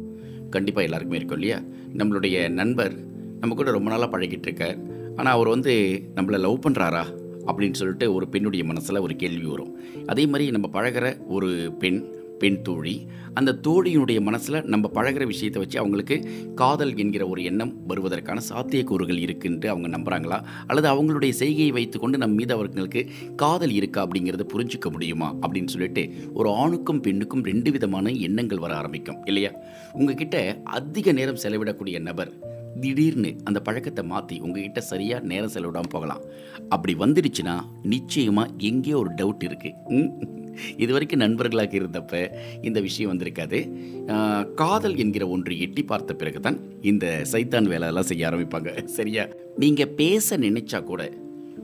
கண்டிப்பாக 0.51 0.87
எல்லாருக்குமே 0.87 1.17
இருக்கும் 1.17 1.41
இல்லையா? 1.41 1.63
நம்மளுடைய 1.97 2.49
நண்பர் 2.49 2.95
நம்ம 3.41 3.55
கூட 3.55 3.71
ரொம்ப 3.71 3.91
நாளாக 3.91 4.19
பழகிட்டு 4.19 4.43
இருக்கார். 4.43 4.79
ஆனால் 5.17 5.35
அவர் 5.35 5.49
வந்து 5.49 6.03
நம்மளை 6.15 6.39
லவ் 6.39 6.65
பண்ணுறாரா 6.69 7.05
அப்படின்னு 7.47 7.73
சொல்லிட்டு 7.73 8.15
ஒரு 8.15 8.29
பெண்ணுடைய 8.29 8.65
மனசில் 8.65 8.99
ஒரு 8.99 9.17
கேள்வி 9.17 9.47
வரும். 9.47 9.79
அதே 10.07 10.27
மாதிரி 10.27 10.51
நம்ம 10.51 10.69
பழகுற 10.81 11.27
ஒரு 11.27 11.75
பெண் 11.79 12.09
பெண் 12.39 12.63
தோழி. 12.63 13.07
அந்த 13.35 13.59
தோழியினுடைய 13.69 14.21
மனசில் 14.21 14.65
நம்ம 14.65 14.91
பழகுற 14.95 15.27
விஷயத்தை 15.27 15.63
வச்சு 15.63 15.79
அவங்களுக்கு 15.79 16.17
காதல் 16.55 16.97
என்கிற 16.97 17.29
ஒரு 17.29 17.45
எண்ணம் 17.45 17.73
வருவதற்கான 17.89 18.41
சாத்தியக்கூறுகள் 18.49 19.21
இருக்குன்ட்டு 19.25 19.67
அவங்க 19.67 19.89
நம்புகிறாங்களா 19.99 20.39
அல்லது 20.67 20.89
அவங்களுடைய 20.93 21.31
செய்கையை 21.31 21.71
வைத்துக்கொண்டு 21.71 22.19
நம்ம 22.19 22.35
மீது 22.35 22.55
அவர்களுக்கு 22.55 23.07
காதல் 23.37 23.71
இருக்கா 23.71 24.07
அப்படிங்கிறத 24.07 24.47
புரிஞ்சுக்க 24.55 24.91
முடியுமா? 24.91 25.35
அப்படின்னு 25.35 25.67
சொல்லிட்டு 25.67 26.15
ஒரு 26.35 26.51
ஆணுக்கும் 26.51 27.01
பெண்ணுக்கும் 27.01 27.45
ரெண்டு 27.45 27.73
விதமான 27.73 28.11
எண்ணங்கள் 28.11 28.59
வர 28.59 28.75
ஆரம்பிக்கும். 28.75 29.25
இல்லையா? 29.25 29.51
உங்ககிட்ட 29.93 30.61
அதிக 30.65 31.13
நேரம் 31.13 31.43
செலவிடக்கூடிய 31.43 32.01
நபர் 32.01 32.33
திடீர்னு 32.81 33.37
அந்த 33.45 33.61
பழக்கத்தை 33.61 34.05
மாற்றி 34.05 34.39
உங்ககிட்ட 34.39 34.81
சரியாக 34.81 35.27
நேரம் 35.27 35.55
செலவிடாமல் 35.55 35.95
போகலாம். 35.95 36.21
அப்படி 36.69 36.95
வந்துடுச்சுன்னா 36.95 37.61
நிச்சயமாக 37.83 38.51
எங்கேயோ 38.59 38.99
ஒரு 38.99 39.11
டவுட் 39.15 39.47
இருக்குது 39.47 40.38
இது 40.77 40.93
வரைக்கும் 40.93 41.19
நண்பர்களாக 41.19 41.77
இருந்தப்ப 41.79 42.31
இந்த 42.63 42.81
விஷயம் 42.81 43.13
வந்திருக்காது. 43.13 43.61
காதல் 44.55 44.97
என்கிற 44.97 45.29
ஒன்று 45.29 45.61
எட்டி 45.61 45.83
பார்த்த 45.83 46.15
பிறகு 46.15 46.41
தான் 46.41 46.59
இந்த 46.83 47.23
சைத்தான் 47.33 47.65
வேலையெல்லாம் 47.65 48.03
செய்ய 48.03 48.29
ஆரம்பிப்பாங்க. 48.29 48.85
சரியா? 48.85 49.27
நீங்கள் 49.57 49.89
பேச 49.89 50.39
நினைச்சா 50.39 50.83
கூட 50.83 51.13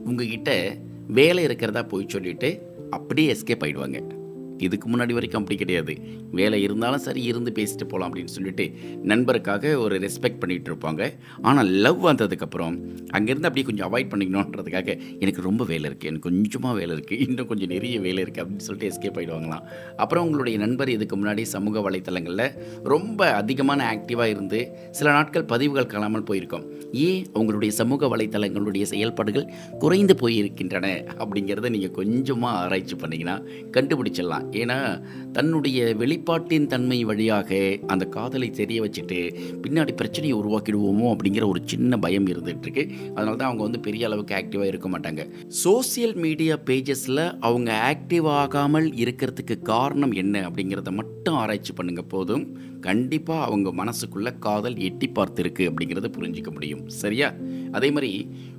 உங்ககிட்ட 0.05 0.77
வேலை 1.07 1.43
இருக்கிறதா 1.43 1.83
போய் 1.83 2.05
சொல்லிட்டு 2.07 2.73
அப்படியே 2.89 3.33
எஸ்கேப் 3.33 3.63
ஆயிடுவாங்க. 3.63 4.23
இதுக்கு 4.57 4.89
முன்னாடி 4.89 5.13
வரைக்கும் 5.13 5.41
அப்படி 5.41 5.57
கிடையாது. 5.59 5.95
வேலை 6.39 6.61
இருந்தாலும் 6.61 7.03
சரி 7.05 7.23
இருந்து 7.23 7.51
பேசிட்டு 7.57 7.85
போகலாம் 7.91 8.09
அப்படின்னு 8.09 8.33
சொல்லிட்டு 8.37 8.65
நண்பருக்காக 9.11 9.73
ஒரு 9.77 9.95
ரெஸ்பெக்ட் 10.05 10.39
பண்ணிகிட்டு 10.41 10.71
இருப்பாங்க. 10.71 11.01
ஆனால் 11.41 11.69
லவ் 11.85 11.99
வந்ததுக்கப்புறம் 12.07 12.75
அங்கேருந்து 13.17 13.49
அப்படியே 13.49 13.65
கொஞ்சம் 13.69 13.87
அவாய்ட் 13.89 14.11
பண்ணிக்கணுன்றதுக்காக 14.11 14.99
எனக்கு 15.19 15.41
ரொம்ப 15.41 15.63
வேலை 15.71 15.85
இருக்குது 15.89 16.09
எனக்கு 16.11 16.29
கொஞ்சமாக 16.29 16.75
வேலை 16.79 16.95
இருக்குது 16.97 17.19
இன்னும் 17.27 17.49
கொஞ்சம் 17.51 17.71
நிறைய 17.75 17.99
வேலை 17.99 18.23
இருக்குது 18.23 18.43
அப்படின்னு 18.43 18.67
சொல்லிட்டு 18.67 18.89
எஸ்கேப் 18.91 19.19
ஆகிடுவாங்களாம் 19.19 19.65
அப்புறம் 20.03 20.25
உங்களுடைய 20.27 20.57
நண்பர் 20.65 20.93
இதுக்கு 20.95 21.17
முன்னாடி 21.17 21.41
சமூக 21.55 21.81
வலைத்தளங்களில் 21.89 22.47
ரொம்ப 22.93 23.31
அதிகமான 23.41 23.83
ஆக்டிவாக 23.93 24.33
இருந்து 24.35 24.61
சில 24.91 25.11
நாட்கள் 25.11 25.45
பதிவுகள் 25.45 25.91
காணாமல் 25.93 26.27
போயிருக்கோம். 26.31 26.65
ஏன் 27.07 27.25
உங்களுடைய 27.33 27.71
சமூக 27.81 28.07
வலைத்தளங்களுடைய 28.15 28.83
செயல்பாடுகள் 28.83 29.47
குறைந்து 29.79 30.15
போயிருக்கின்றன 30.21 30.87
அப்படிங்கிறத 31.21 31.69
நீங்கள் 31.69 31.95
கொஞ்சமாக 31.99 32.61
ஆராய்ச்சி 32.63 32.95
பண்ணிங்கன்னா 32.95 33.37
கண்டுபிடிச்சிடலாம். 33.77 34.44
ஏன்னா 34.51 35.01
தன்னுடைய 35.31 35.95
வெளிப்பாட்டின் 35.99 36.67
தன்மை 36.67 37.03
வழியாக 37.03 37.77
அந்த 37.87 38.05
காதலை 38.05 38.49
தெரிய 38.49 38.81
வச்சுட்டு 38.81 39.35
பின்னாடி 39.63 39.91
பிரச்சனையை 39.91 40.39
உருவாக்கிடுவோமோ 40.39 41.07
அப்படிங்கிற 41.13 41.47
ஒரு 41.47 41.61
சின்ன 41.65 41.97
பயம் 41.97 42.27
இருந்துகிட்டு 42.27 42.61
இருக்கு 42.61 42.91
அதனால 43.15 43.35
தான் 43.35 43.47
அவங்க 43.47 43.63
வந்து 43.63 43.79
பெரிய 43.79 44.05
அளவுக்கு 44.05 44.35
ஆக்டிவாக 44.35 44.65
இருக்க 44.65 44.89
மாட்டாங்க. 44.89 45.29
சோசியல் 45.63 46.15
மீடியா 46.15 46.57
பேஜஸில் 46.65 47.37
அவங்க 47.39 47.95
ஆக்டிவ் 47.95 48.27
ஆகாமல் 48.27 48.91
இருக்கிறதுக்கு 48.93 49.61
காரணம் 49.61 50.11
என்ன 50.11 50.49
அப்படிங்கிறத 50.49 50.91
மட்டும் 50.91 51.35
ஆராய்ச்சி 51.35 51.73
பண்ணுங்க 51.73 52.01
போதும். 52.01 52.57
கண்டிப்பாக 52.85 53.45
அவங்க 53.45 53.69
மனசுக்குள்ளே 53.83 54.39
காதல் 54.39 54.77
எட்டி 54.77 55.09
பார்த்துருக்கு 55.09 55.63
அப்படிங்கிறத 55.65 56.07
புரிஞ்சிக்க 56.17 56.51
முடியும். 56.51 56.89
சரியா? 56.89 57.33
அதே 57.71 57.91
மாதிரி 57.91 58.11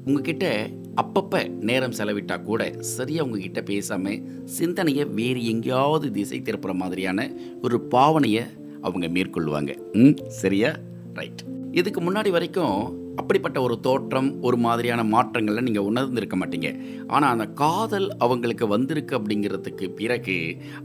உங்ககிட்ட 0.04 0.70
அப்பப்போ 0.96 1.48
நேரம் 1.48 1.92
செலவிட்டா 1.92 2.42
கூட 2.42 2.74
சரியாக 2.80 3.26
உங்ககிட்ட 3.26 3.62
பேசாமல் 3.62 4.44
சிந்தனையை 4.44 5.04
வேறு 5.04 5.46
எங்கேயாவது 5.46 6.10
திசை 6.10 6.40
திருப்புற 6.40 6.74
மாதிரியான 6.74 7.30
ஒரு 7.62 7.86
பாவனையை 7.90 8.44
அவங்க 8.80 9.06
மேற்கொள்வாங்க. 9.06 9.72
ம்? 9.92 10.28
சரியா? 10.28 10.76
ரைட். 11.14 11.42
இதுக்கு 11.72 12.00
முன்னாடி 12.00 12.30
வரைக்கும் 12.30 13.05
அப்படிப்பட்ட 13.20 13.58
ஒரு 13.66 13.74
தோற்றம் 13.86 14.28
ஒரு 14.46 14.56
மாதிரியான 14.64 15.02
மாற்றங்களில் 15.14 15.66
நீங்கள் 15.66 15.86
உணர்ந்திருக்க 15.90 16.36
மாட்டீங்க. 16.40 16.68
ஆனால் 17.14 17.32
அந்த 17.34 17.46
காதல் 17.62 18.08
அவங்களுக்கு 18.24 18.64
வந்திருக்கு 18.74 19.14
அப்படிங்கிறதுக்கு 19.18 19.86
பிறகு 20.00 20.36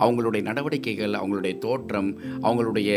அவங்களுடைய 0.06 0.42
நடவடிக்கைகள் 0.50 1.16
அவங்களுடைய 1.22 1.54
தோற்றம் 1.66 2.10
அவங்களுடைய 2.48 2.90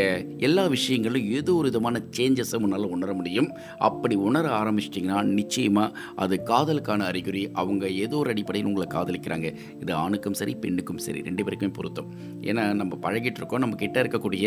எல்லா 0.48 0.64
விஷயங்களும் 0.76 1.26
ஏதோ 1.38 1.54
ஒரு 1.60 1.70
விதமான 1.70 2.02
சேஞ்சஸை 2.18 2.60
உன்னால் 2.66 2.88
உணர 2.96 3.10
முடியும். 3.20 3.48
அப்படி 3.88 4.16
உணர 4.28 4.44
ஆரம்பிச்சிட்டிங்கன்னா 4.60 5.20
நிச்சயமாக 5.38 5.96
அது 6.24 6.34
காதலுக்கான 6.52 7.06
அறிகுறி. 7.12 7.44
அவங்க 7.62 7.84
ஏதோ 8.04 8.18
ஒரு 8.22 8.32
அடிப்படையில் 8.34 8.70
உங்களை 8.72 8.88
காதலிக்கிறாங்க. 8.96 9.48
இது 9.82 9.92
ஆணுக்கும் 10.04 10.38
சரி 10.42 10.54
பெண்ணுக்கும் 10.64 11.02
சரி 11.06 11.22
ரெண்டு 11.28 11.44
பேருக்குமே 11.44 11.72
பொருத்தம் 11.80 12.10
ஏன்னா 12.50 12.64
நம்ம 12.82 12.92
பழகிட்டு 13.06 13.40
இருக்கோம். 13.42 13.62
நம்ம 13.66 13.76
கிட்ட 13.84 13.96
இருக்கக்கூடிய 14.04 14.46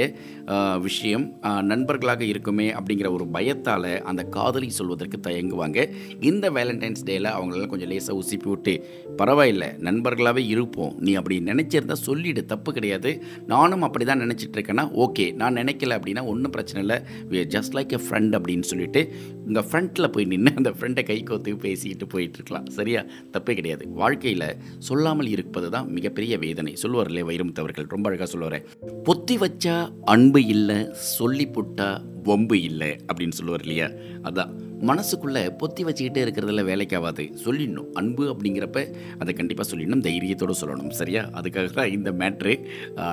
விஷயம் 0.87 1.27
நண்பர்களாக 1.71 2.23
இருக்குமே 2.31 2.69
அப்படிங்கிற 2.79 3.07
ஒரு 3.17 3.27
பயத்தால் 3.37 3.91
அந்த 4.09 4.21
காதலி 4.37 4.69
சொல்வதற்கு 4.79 5.19
தயங்குவாங்க. 5.27 5.79
இந்த 6.29 6.45
வேலண்டைன்ஸ் 6.57 7.03
டேயில் 7.09 7.29
அவங்களெல்லாம் 7.35 7.71
கொஞ்சம் 7.73 7.91
லேசாக 7.93 8.17
உசிப்பி 8.21 8.49
விட்டு 8.53 8.73
பரவாயில்லை 9.21 9.69
நண்பர்களாகவே 9.87 10.43
இருப்போம். 10.53 10.93
நீ 11.07 11.13
அப்படி 11.21 11.37
நினச்சிருந்தா 11.51 11.97
சொல்லிவிடு 12.07 12.43
தப்பு 12.53 12.69
கிடையாது. 12.77 13.11
நானும் 13.53 13.85
அப்படி 13.87 14.05
தான் 14.09 14.23
நினச்சிட்டு 14.25 14.57
இருக்கேன்னா 14.57 14.85
ஓகே. 15.05 15.27
நான் 15.41 15.59
நினைக்கல 15.61 15.97
அப்படின்னா 15.99 16.23
ஒன்றும் 16.33 16.55
பிரச்சனை 16.57 16.81
இல்லை. 16.85 16.97
ஜஸ்ட் 17.55 17.75
லைக் 17.77 17.95
எ 17.97 18.01
ஃப்ரெண்ட் 18.05 18.35
அப்படின்னு 18.37 18.67
சொல்லிட்டு 18.71 19.01
உங்கள் 19.47 19.67
ஃப்ரண்ட்டில் 19.69 20.11
போய் 20.15 20.29
நின்று 20.31 20.53
அந்த 20.61 20.71
ஃப்ரெண்டை 20.77 21.03
கை 21.09 21.19
கோத்து 21.29 21.51
பேசிக்கிட்டு 21.65 22.07
போயிட்டு 22.13 22.37
இருக்கலாம் 22.39 22.67
சரியா? 22.77 23.01
தப்பே 23.33 23.53
கிடையாது. 23.59 23.83
வாழ்க்கையில் 24.01 24.47
சொல்லாமல் 24.87 25.29
இருப்பது 25.35 25.67
தான் 25.75 25.87
மிகப்பெரிய 25.97 26.33
வேதனை. 26.45 26.73
சொல்லுவார்லே 26.83 27.23
வைரமுத்தவர்கள் 27.29 27.91
ரொம்ப 27.95 28.07
அழகாக 28.09 28.29
சொல்லுவார் 28.33 28.59
பொத்தி 29.07 29.35
வச்சா 29.43 29.75
அன்பு 30.13 30.41
இல்லை 30.55 30.79
சொல்லி 31.17 31.45
புட்டா 31.55 31.89
வம்பு 32.23 32.61
இல்லை 32.61 32.97
அப்படின்னு 33.13 33.31
சொல்லுவார் 33.31 33.61
இல்லையா? 33.61 33.87
அதான். 34.23 34.49
மனசுக்குள்ளே 34.81 35.55
பொத்தி 35.61 35.83
வச்சுக்கிட்டே 35.83 36.21
இருக்கிறதுல 36.23 36.63
வேலைக்காகாது. 36.69 37.37
சொல்லிடணும். 37.45 37.91
அன்பு 37.93 38.35
அப்படிங்கிறப்ப 38.35 38.93
அதை 39.17 39.33
கண்டிப்பாக 39.33 39.75
சொல்லிடணும். 39.75 40.01
தைரியத்தோடு 40.01 40.53
சொல்லணும். 40.61 40.89
சரியா? 40.89 41.23
அதுக்காக 41.23 41.71
தான் 41.71 41.91
இந்த 41.91 42.11
மேட்ரு 42.11 42.59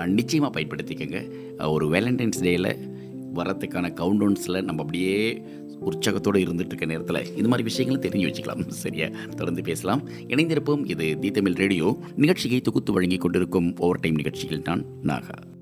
நிச்சயமாக 0.07 0.61
பயன்படுத்திக்கோங்க. 0.61 1.31
ஒரு 1.69 1.89
வேலண்டைன்ஸ் 1.89 2.41
டேயில் 2.41 2.93
வரத்துக்கான 3.35 3.93
கவுண்டவுன்ஸில் 3.93 4.63
நம்ம 4.63 4.83
அப்படியே 4.83 5.43
உற்சாகத்தோடு 5.81 6.39
இருந்துட்டு 6.39 6.65
இருக்க 6.65 6.85
நேரத்தில் 6.85 7.37
இது 7.37 7.49
மாதிரி 7.49 7.63
விஷயங்களும் 7.63 8.03
தெரிஞ்சு 8.03 8.25
வச்சுக்கலாம். 8.25 8.69
சரியா? 8.69 9.09
தொடர்ந்து 9.37 9.63
பேசலாம். 9.63 10.09
இணைந்திருப்போம். 10.27 10.91
இது 10.91 11.19
தி 11.19 11.31
தமிழ் 11.31 11.53
ரேடியோ. 11.53 11.99
நிகழ்ச்சியை 12.17 12.61
தொகுத்து 12.61 12.93
வழங்கி 12.93 13.17
கொண்டிருக்கும் 13.17 13.75
ஓவர் 13.79 14.01
டைம் 14.01 14.15
நிகழ்ச்சியில் 14.15 14.63
நான் 14.65 14.85
நாகா. 15.03 15.54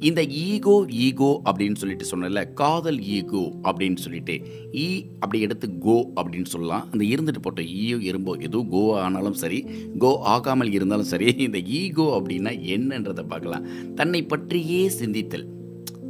இந்த 0.00 0.22
ஈகோ 0.24 0.84
ஈகோ 0.88 1.40
அப்படின்னு 1.44 1.74
சொல்லிட்டு 1.74 2.06
சொன்னல 2.10 2.52
காதல் 2.52 3.00
ஈகோ 3.02 3.52
அப்படின்னு 3.62 3.96
சொல்லிட்டு. 3.96 4.34
ஈ 4.72 5.04
அப்படி 5.20 5.42
எடுத்து 5.42 5.78
கோ 5.78 6.12
அப்படின்னு 6.14 6.44
சொல்லலாம். 6.44 6.86
அந்த 6.92 7.04
இருந்துட்டு 7.04 7.42
போட்ட 7.42 7.62
ஈயோ 7.62 7.96
எறும்போ 8.10 8.40
எதுவும் 8.40 8.68
கோ 8.68 9.00
ஆனாலும் 9.00 9.32
சரி 9.32 9.66
கோ 9.98 10.18
ஆகாமல் 10.18 10.72
இருந்தாலும் 10.72 11.10
சரி 11.12 11.34
இந்த 11.38 11.58
ஈகோ 11.58 12.06
அப்படின்னா 12.18 12.52
என்னன்றதை 12.74 13.28
பார்க்கலாம். 13.28 13.66
தன்னை 13.94 14.22
பற்றியே 14.22 14.88
சிந்தித்தல். 14.88 15.46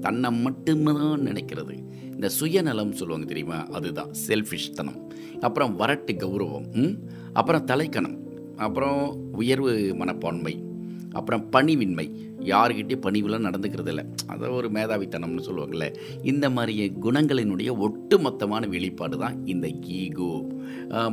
தன்னை 0.01 0.31
மட்டும்தான் 0.31 1.21
நினைக்கிறது. 1.21 1.77
இந்த 2.15 2.29
சுயநலம் 2.29 2.93
சொல்லுவாங்க 2.93 3.27
தெரியுமா? 3.27 3.67
அதுதான் 3.67 4.11
செல்ஃபிஷ் 4.27 4.71
தனம் 4.75 5.13
அப்புறம் 5.41 5.79
வரட்டு 5.79 6.13
கௌரவம் 6.25 6.97
அப்புறம் 7.33 7.67
தலைக்கணம். 7.67 8.19
அப்புறம் 8.57 9.17
உயர்வு 9.33 9.95
மனப்பான்மை. 9.95 10.63
அப்புறம் 11.11 11.51
பணிவின்மை. 11.51 12.07
யாருக்கிட்டேயும் 12.53 13.05
பணிவுலாம் 13.07 13.47
நடந்துக்கிறது 13.49 13.93
இல்லை 13.95 14.05
அதை 14.33 14.49
ஒரு 14.59 14.69
மேதாவித்தனம்னு 14.77 15.47
சொல்லுவாங்கள்ல 15.49 15.89
இந்த 16.33 16.49
மாதிரி 16.57 16.75
குணங்களினுடைய 17.07 17.71
ஒட்டுமொத்தமான 17.87 18.69
வெளிப்பாடு 18.75 19.19
தான் 19.25 19.39
இந்த 19.55 19.69
ஈகோ. 20.01 20.33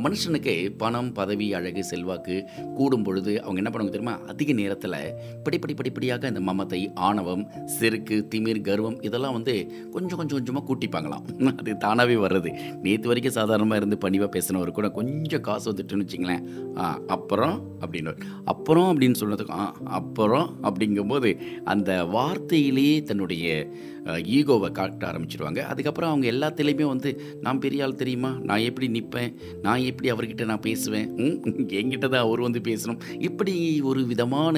மனுஷனுக்கு 0.04 0.52
பணம் 0.80 1.10
பதவி 1.18 1.46
அழகு 1.58 1.82
செல்வாக்கு 1.90 2.34
கூடும் 2.76 3.04
பொழுது 3.06 3.32
அவங்க 3.42 3.60
என்ன 3.60 3.70
பண்ணுவாங்க 3.72 3.94
தெரியுமா? 3.94 4.14
அதிக 4.32 4.50
நேரத்தில் 4.60 4.96
படிப்படி 5.44 5.74
படிப்படியாக 5.80 6.30
இந்த 6.32 6.42
மமத்தை 6.48 6.80
ஆணவம் 7.08 7.44
செருக்கு 7.76 8.16
திமிர் 8.34 8.60
கர்வம் 8.68 8.98
இதெல்லாம் 9.08 9.36
வந்து 9.38 9.54
கொஞ்சம் 9.94 10.18
கொஞ்சம் 10.20 10.38
கொஞ்சமாக 10.38 10.64
கூட்டிப்பாங்களாம். 10.68 11.24
அது 11.60 11.76
தானாகவே 11.84 12.16
வர்றது. 12.24 12.52
நேற்று 12.84 13.10
வரைக்கும் 13.10 13.36
சாதாரணமாக 13.38 13.80
இருந்து 13.82 13.98
பணிவாக 14.04 14.30
பேசினவர் 14.36 14.76
கூட 14.78 14.90
கொஞ்சம் 14.98 15.44
காசு 15.48 15.66
வந்துட்டுன்னு 15.72 16.06
வச்சிங்களேன். 16.06 16.44
அப்புறம் 17.16 17.56
அப்படின்னு. 17.82 18.14
அப்புறம் 18.54 18.88
அப்படின்னு 18.92 19.20
சொன்னதுக்கு 19.22 19.56
அப்புறம் 20.00 20.48
அப்படிங்கும்போது 20.68 21.21
அந்த 21.64 22.04
வார்த்தையிலேயே 22.12 23.02
தன்னுடைய 23.02 23.46
ஈகோவை 24.06 24.70
காட்ட 24.70 25.12
ஆரம்பிச்சிருவாங்க. 25.12 25.58
அதுக்கப்புறம் 25.62 26.10
அவங்க 26.10 26.26
எல்லாத்துலேயுமே 26.30 26.84
வந்து 26.84 27.10
நான் 27.40 27.58
பெரிய 27.58 27.84
ஆள் 27.84 27.94
தெரியுமா? 27.94 28.38
நான் 28.42 28.58
எப்படி 28.58 28.88
நிற்பேன் 28.88 29.34
நான் 29.62 29.78
எப்படி 29.78 30.10
அவர்கிட்ட 30.12 30.44
நான் 30.44 30.60
பேசுவேன்? 30.60 31.08
ம், 31.16 31.36
என்கிட்ட 31.68 32.08
தான் 32.08 32.24
அவர் 32.24 32.40
வந்து 32.40 32.60
பேசணும்? 32.60 33.00
இப்படி 33.18 33.80
ஒரு 33.80 34.06
விதமான 34.06 34.56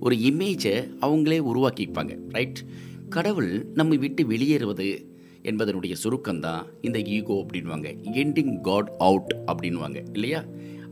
ஒரு 0.00 0.16
இமேஜை 0.16 0.74
அவங்களே 1.00 1.40
உருவாக்கிப்பாங்க 1.52 2.18
ரைட் 2.28 2.60
கடவுள் 3.08 3.66
நம்மை 3.74 3.96
விட்டு 3.96 4.26
வெளியேறுவது 4.26 5.10
என்பதனுடைய 5.42 5.94
சுருக்கம்தான் 6.04 6.64
இந்த 6.80 6.98
ஈகோ 6.98 7.34
அப்படின்வாங்க 7.34 7.88
எண்டிங் 8.12 8.60
காட் 8.60 8.90
அவுட் 8.98 9.32
அப்படின்வாங்க 9.46 10.04
இல்லையா? 10.12 10.40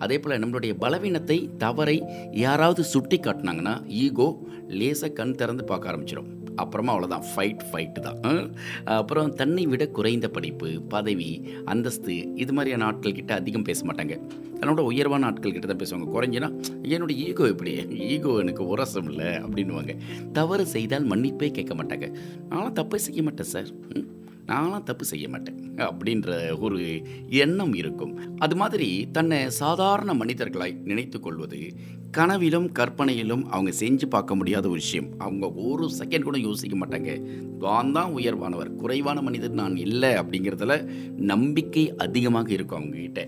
அதே 0.05 0.19
போல் 0.25 0.41
நம்மளுடைய 0.43 0.75
பலவீனத்தை 0.85 1.39
தவறை 1.65 1.97
யாராவது 2.45 2.85
சுட்டி 2.93 3.19
காட்டினாங்கன்னா 3.29 3.77
ஈகோ 4.05 4.29
லேசாக 4.81 5.17
கண் 5.21 5.39
திறந்து 5.41 5.65
பார்க்க 5.71 5.91
ஆரம்பிச்சிடும் 5.93 6.31
அப்புறமா 6.63 6.93
அவ்வளோதான் 6.95 7.27
ஃபைட் 7.29 7.63
ஃபைட்டு 7.69 8.01
தான். 8.07 8.19
அப்புறம் 8.97 9.29
தன்னை 9.41 9.63
விட 9.73 9.85
குறைந்த 9.99 10.27
படிப்பு 10.37 10.69
பதவி 10.95 11.29
அந்தஸ்து 11.73 12.15
இது 12.43 12.53
மாதிரியான 12.57 12.87
ஆட்கள் 12.89 13.17
கிட்ட 13.19 13.33
அதிகம் 13.41 13.67
பேச 13.69 13.87
மாட்டாங்க. 13.89 14.17
தன்னோட 14.61 14.83
உயர்வான 14.91 15.27
ஆட்கள் 15.29 15.55
கிட்ட 15.57 15.67
தான் 15.71 15.81
பேசுவாங்க. 15.83 16.09
குறைஞ்சினா 16.17 16.49
என்னோட 16.95 17.13
ஈகோ 17.27 17.45
எப்படி? 17.53 17.73
ஈகோ 18.15 18.33
எனக்கு 18.45 18.65
உரசம் 18.73 19.09
இல்லை. 19.13 19.31
அப்படின்னுவாங்க. 19.45 19.95
தவறு 20.39 20.67
செய்தால் 20.75 21.09
மன்னிப்பே 21.13 21.51
கேட்க 21.59 21.75
மாட்டாங்க. 21.81 22.09
நானும் 22.51 22.77
தப்பே 22.81 23.01
செய்ய 23.07 23.23
மாட்டேன் 23.29 23.53
சார். 23.55 23.71
நானும் 24.51 24.87
தப்பு 24.91 25.05
செய்ய 25.13 25.27
மாட்டேன் 25.29 25.59
அப்படின்ற 25.89 26.29
ஒரு 26.67 26.79
எண்ணம் 27.45 27.75
இருக்கும். 27.81 28.15
அது 28.39 28.55
மாதிரி 28.63 28.89
தன்னை 29.17 29.39
சாதாரண 29.63 30.11
மனிதர்களாய் 30.23 30.77
நினைத்து 30.91 31.21
கொள்வது 31.21 31.61
கனவிலும் 32.17 32.69
கற்பனையிலும் 32.79 33.43
அவங்க 33.55 33.71
செஞ்சு 33.81 34.07
பார்க்க 34.15 34.39
முடியாத 34.39 34.65
ஒரு 34.73 34.81
விஷயம். 34.85 35.09
அவங்க 35.25 35.47
ஒரு 35.69 35.85
செகண்ட் 35.99 36.27
கூட 36.29 36.39
யோசிக்க 36.47 36.75
மாட்டாங்க. 36.81 37.11
தான் 37.65 37.93
தான் 37.97 38.15
உயர்வானவர் 38.17 38.71
குறைவான 38.81 39.19
மனிதர் 39.27 39.61
நான் 39.61 39.77
இல்லை 39.87 40.11
அப்படிங்கிறதுல 40.21 40.77
நம்பிக்கை 41.33 41.85
அதிகமாக 42.07 42.51
இருக்கும் 42.57 42.81
அவங்ககிட்ட. 42.81 43.23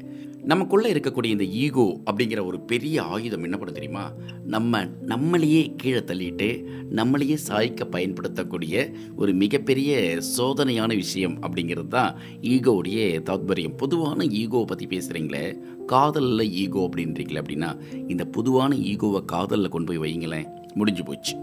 நமக்குள்ளே 0.45 0.93
இருக்கக்கூடிய 0.93 1.25
இந்த 1.25 1.45
ஈகோ 1.45 2.01
அப்படிங்கிற 2.11 2.47
ஒரு 2.47 2.61
பெரிய 2.61 3.03
ஆயுதம் 3.03 3.43
என்ன 3.43 3.57
பண்ண 3.57 3.73
தெரியுமா? 3.73 4.13
நம்ம 4.45 4.85
நம்மளையே 4.85 5.75
கீழே 5.77 5.99
தள்ளிட்டு 5.99 6.67
நம்மளையே 6.91 7.37
சாய்க்க 7.49 7.85
பயன்படுத்தக்கூடிய 7.85 8.93
ஒரு 9.17 9.33
மிகப்பெரிய 9.33 10.19
சோதனையான 10.39 10.95
விஷயம் 10.95 11.39
அப்படிங்கிறது 11.43 11.89
தான் 11.89 12.17
ஈகோவுடைய 12.41 13.21
தாத்பரியம். 13.31 13.77
பொதுவான 13.77 14.25
ஈகோவை 14.25 14.65
பற்றி 14.65 14.87
பேசுகிறீங்களே 14.87 15.61
காதலில் 15.87 16.51
ஈகோ 16.51 16.89
அப்படின்றீங்களே 16.89 17.43
அப்படின்னா 17.45 17.81
இந்த 18.09 18.25
பொதுவான 18.25 18.77
ஈகோவை 18.77 19.25
காதலில் 19.25 19.69
கொண்டு 19.69 19.99
போய் 19.99 20.13
வைங்களேன். 20.13 20.47
முடிஞ்சு 20.75 21.03
போச்சு. 21.03 21.37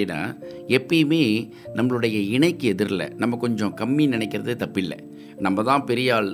ஏன்னா 0.00 0.20
எப்பயுமே 0.76 1.24
நம்மளுடைய 1.74 2.18
இணைக்கு 2.36 2.68
எதிரில் 2.68 3.12
நம்ம 3.16 3.36
கொஞ்சம் 3.36 3.76
கம்மி 3.80 4.06
நினைக்கிறதே 4.14 4.54
தப்பில்லை. 4.64 4.98
நம்ம 5.44 5.62
தான் 5.62 5.84
பெரிய 5.84 6.14
ஆள் 6.14 6.28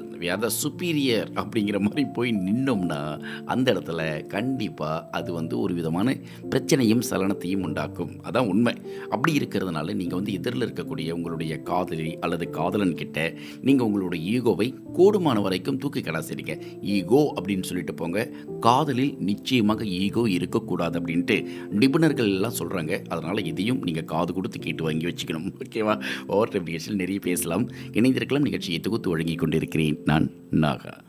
சுப்பீரியர் 0.62 1.28
அப்படிங்கிற 1.40 1.78
மாதிரி 1.80 2.02
போய் 2.16 2.30
நின்னோம்னா 2.46 2.98
அந்த 3.44 3.66
இடத்துல 3.72 4.00
கண்டிப்பாக 4.26 5.06
அது 5.10 5.30
வந்து 5.32 5.54
ஒரு 5.60 5.74
விதமான 5.74 6.14
பிரச்சனையும் 6.50 7.04
சலனத்தையும் 7.10 7.64
உண்டாக்கும். 7.68 8.10
அதான் 8.28 8.48
உண்மை. 8.52 8.74
அப்படி 9.08 9.32
இருக்கிறதுனால 9.38 9.94
நீங்கள் 10.00 10.18
வந்து 10.20 10.32
எதிரில் 10.32 10.66
இருக்கக்கூடிய 10.66 11.10
உங்களுடைய 11.10 11.62
காதலி 11.62 12.18
அல்லது 12.20 12.50
காதலன் 12.50 12.94
கிட்ட 12.94 13.32
நீங்கள் 13.60 13.86
உங்களுடைய 13.86 14.40
ஈகோவை 14.40 14.68
கூடுமான 14.98 15.42
வரைக்கும் 15.42 15.78
தூக்கி 15.78 16.00
கடாசிடுங்க. 16.00 16.56
ஈகோ 16.96 17.22
அப்படின்னு 17.36 17.68
சொல்லிட்டு 17.70 17.94
போங்க. 17.94 18.28
காதலில் 18.60 19.14
நிச்சயமாக 19.30 19.84
ஈகோ 19.84 20.24
இருக்கக்கூடாது 20.28 21.00
அப்படின்ட்டு 21.00 21.38
நிபுணர்கள் 21.70 22.34
எல்லாம் 22.36 22.58
சொல்கிறாங்க 22.58 23.04
அதனால் 23.06 23.47
இதையும் 23.48 23.82
நீங்கள் 23.82 24.04
காது 24.04 24.32
கொடுத்து 24.32 24.58
கேட்டு 24.58 24.82
வாங்கி 24.82 25.06
வச்சுக்கணும். 25.06 25.52
ஓகேவா? 25.64 26.02
ஓவர் 26.26 26.48
டைம் 26.48 26.64
நிகழ்ச்சியில் 26.64 26.96
நிறைய 26.96 27.20
பேசலாம். 27.20 27.70
இணைந்திருக்கலாம் 27.70 28.40
நிகழ்ச்சியை 28.40 28.80
தொகுத்து 28.80 29.10
வழங்கி 29.10 29.34
கொண்டிருக்கிறேன் 29.34 30.00
நான் 30.04 30.30
நாகா. 30.50 31.06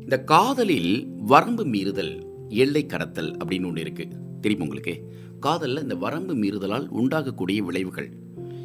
இந்த 0.00 0.24
காதலில் 0.24 1.06
வரம்பு 1.26 1.64
மீறுதல் 1.66 2.24
எல்லை 2.48 2.86
கடத்தல் 2.86 3.36
அப்படின்னு 3.36 3.66
ஒன்று 3.66 3.82
இருக்குது 3.82 4.40
தெரியுமா 4.40 4.66
உங்களுக்கு? 4.66 5.14
காதலில் 5.40 5.82
இந்த 5.82 5.94
வரம்பு 5.94 6.34
மீறுதலால் 6.34 6.88
உண்டாகக்கூடிய 6.88 7.58
விளைவுகள். 7.58 8.23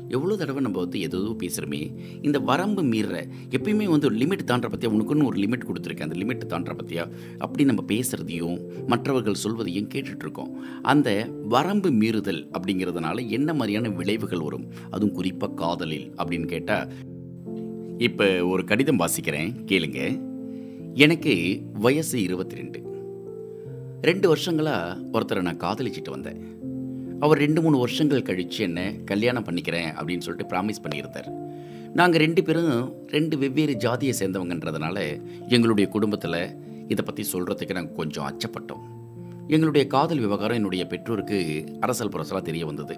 எவ்வளோ 0.09 0.35
தடவை 0.35 0.61
நம்ம 0.61 0.79
வந்து 0.79 0.99
எதோ 0.99 1.17
பேசுகிறோமே 1.17 1.93
இந்த 2.21 2.39
வரம்பு 2.39 2.83
மீறுற 2.83 3.29
எப்பயுமே 3.49 3.85
வந்து 3.85 4.07
ஒரு 4.07 4.15
லிமிட் 4.15 4.47
தாண்டுற 4.47 4.69
பற்றியா 4.69 4.89
உனக்குன்னு 4.89 5.25
ஒரு 5.25 5.39
லிமிட் 5.39 5.67
கொடுத்துருக்கேன். 5.67 6.01
அந்த 6.01 6.15
லிமிட் 6.15 6.59
தாண்டுற 6.59 6.79
பற்றியா 6.83 7.09
அப்படி 7.37 7.63
நம்ம 7.63 7.83
பேசுகிறதையும் 7.87 8.85
மற்றவர்கள் 8.87 9.33
சொல்வதையும் 9.33 9.87
கேட்டுட்ருக்கோம். 9.87 10.51
அந்த 10.81 11.29
வரம்பு 11.47 11.89
மீறுதல் 11.89 12.49
அப்படிங்கிறதுனால 12.53 13.29
என்ன 13.29 13.53
மாதிரியான 13.53 13.89
விளைவுகள் 13.89 14.39
வரும்? 14.39 14.65
அதுவும் 14.91 15.15
குறிப்பாக 15.15 15.53
காதலில் 15.53 16.13
அப்படின்னு 16.17 16.45
கேட்டால் 16.45 16.91
இப்போ 17.97 18.45
ஒரு 18.45 18.63
கடிதம் 18.63 18.99
வாசிக்கிறேன் 18.99 19.53
கேளுங்க. 19.65 20.21
எனக்கு 20.93 21.61
வயசு 21.73 22.21
இருபத்தி 22.21 22.55
ரெண்டு. 22.55 22.87
ரெண்டு 24.01 24.27
வருஷங்களாக 24.27 25.19
ஒருத்தரை 25.19 25.41
நான் 25.41 25.59
காதலிச்சிட்டு 25.59 26.09
வந்தேன். 26.09 26.58
அவர் 27.19 27.37
ரெண்டு 27.37 27.61
மூணு 27.61 27.77
வருஷங்கள் 27.77 28.21
கழித்து 28.21 28.63
என்ன 28.63 28.91
கல்யாணம் 29.05 29.45
பண்ணிக்கிறேன் 29.45 29.89
அப்படின்னு 29.97 30.25
சொல்லிட்டு 30.25 30.51
ப்ராமிஸ் 30.51 30.83
பண்ணியிருந்தார். 30.83 31.29
நாங்கள் 31.93 32.21
ரெண்டு 32.21 32.43
பேரும் 32.43 33.07
ரெண்டு 33.07 33.37
வெவ்வேறு 33.37 33.75
ஜாதியை 33.75 34.15
சேர்ந்தவங்கன்றதுனால 34.19 34.97
எங்களுடைய 35.47 35.89
குடும்பத்தில் 35.89 36.41
இதை 36.87 37.05
பற்றி 37.05 37.25
சொல்கிறதுக்கு 37.33 37.73
நாங்கள் 37.73 37.95
கொஞ்சம் 37.95 38.27
அச்சப்பட்டோம். 38.29 38.83
எங்களுடைய 39.47 39.87
காதல் 39.87 40.19
விவகாரம் 40.19 40.55
என்னுடைய 40.55 40.87
பெற்றோருக்கு 40.87 41.63
அரசல் 41.79 42.09
புரசலாக 42.09 42.41
தெரிய 42.41 42.65
வந்தது. 42.65 42.95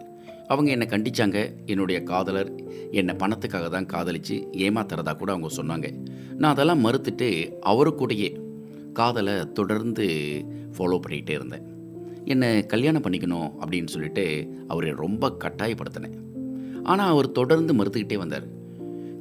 அவங்க 0.48 0.72
என்னை 0.72 0.88
கண்டிச்சாங்க. 0.88 1.66
என்னுடைய 1.66 2.04
காதலர் 2.04 2.50
என்னை 2.92 3.16
பணத்துக்காக 3.16 3.70
தான் 3.70 3.86
காதலித்து 3.86 4.48
ஏமாத்துறதா 4.52 5.16
கூட 5.16 5.32
அவங்க 5.32 5.50
சொன்னாங்க. 5.62 5.90
நான் 6.38 6.54
அதெல்லாம் 6.54 6.86
மறுத்துட்டு 6.86 7.30
அவரு 7.60 7.94
கூடயே 7.98 8.32
காதலை 8.94 9.52
தொடர்ந்து 9.54 10.08
ஃபாலோ 10.78 11.00
பண்ணிகிட்டே 11.08 11.30
இருந்தேன். 11.30 11.66
என்னை 12.26 12.66
கல்யாணம் 12.66 13.04
பண்ணிக்கணும் 13.04 13.52
அப்படின்னு 13.60 13.88
சொல்லிட்டு 13.88 14.54
அவரை 14.68 14.92
ரொம்ப 14.92 15.36
கட்டாயப்படுத்தினேன். 15.44 16.18
ஆனால் 16.84 17.10
அவர் 17.10 17.32
தொடர்ந்து 17.32 17.74
மறுத்துக்கிட்டே 17.74 18.18
வந்தார். 18.18 18.44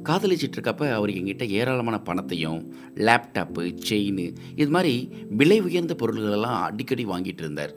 காதலிச்சிட்டு 0.09 0.57
இருக்கப்ப 0.57 0.91
அவர் 0.91 1.09
எங்கிட்ட 1.09 1.47
ஏராளமான 1.47 1.99
பணத்தையும் 1.99 2.73
லேப்டாப்பு 2.95 3.77
செயின் 3.89 4.35
இது 4.55 4.69
மாதிரி 4.69 5.13
விலை 5.29 5.61
உயர்ந்த 5.61 5.95
பொருள்களெல்லாம் 5.99 6.61
அடிக்கடி 6.61 7.05
வாங்கிட்டு 7.05 7.37
இருந்தார். 7.37 7.73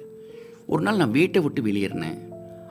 ஒரு 0.66 0.82
நாள் 0.82 0.96
நான் 0.96 1.10
வீட்டை 1.10 1.42
விட்டு 1.42 1.62
வெளியேறினேன். 1.62 2.18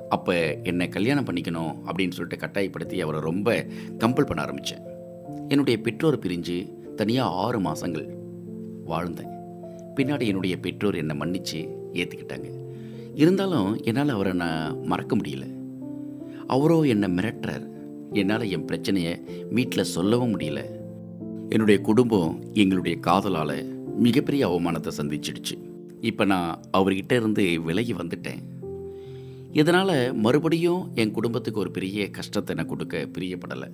அப்போ 0.09 0.57
என்னை 0.63 0.89
கல்யாணம் 0.89 1.25
பண்ணிக்கணும் 1.25 1.75
அப்படின்னு 1.85 2.15
சொல்லிட்டு 2.17 2.37
கட்டாயப்படுத்தி 2.37 3.01
அவரை 3.01 3.21
ரொம்ப 3.21 3.65
கம்பல் 3.99 4.25
பண்ண 4.25 4.41
ஆரம்பித்தேன் 4.41 4.83
என்னுடைய 5.47 5.81
பெற்றோர் 5.81 6.19
பிரிஞ்சு 6.19 6.73
தனியாக 6.95 7.29
ஆறு 7.29 7.59
மாதங்கள் 7.59 8.17
வாழ்ந்தேன். 8.87 9.31
பின்னாடி 9.95 10.25
என்னுடைய 10.25 10.57
பெற்றோர் 10.57 10.95
என்னை 10.95 11.15
மன்னித்து 11.15 11.82
ஏற்றுக்கிட்டாங்க 11.93 12.49
இருந்தாலும் 13.15 13.83
என்னால் 13.83 14.09
அவரை 14.09 14.33
நான் 14.33 14.81
மறக்க 14.83 15.15
முடியல. 15.15 15.45
அவரோ 16.47 16.81
என்னை 16.81 17.09
மிரட்டுறார். 17.09 17.65
என்னால் 18.11 18.49
என் 18.49 18.65
பிரச்சனையை 18.65 19.13
வீட்டில் 19.49 19.91
சொல்லவும் 19.95 20.39
முடியல. 20.39 20.61
என்னுடைய 21.49 21.81
குடும்பம் 21.81 22.43
எங்களுடைய 22.53 22.97
காதலால் 22.99 23.57
மிகப்பெரிய 23.97 24.47
அவமானத்தை 24.47 24.91
சந்திச்சிடுச்சு. 24.97 25.55
இப்போ 26.01 26.25
நான் 26.25 26.59
அவர்கிட்ட 26.77 27.11
இருந்து 27.11 27.61
விலகி 27.61 27.93
வந்துட்டேன். 27.93 28.41
இதனால் 29.51 30.13
மறுபடியும் 30.13 30.91
என் 30.95 31.11
குடும்பத்துக்கு 31.11 31.59
ஒரு 31.59 31.71
பெரிய 31.71 32.09
கஷ்டத்தை 32.09 32.55
நான் 32.55 32.65
கொடுக்க 32.65 33.07
பிரியப்படலை. 33.17 33.69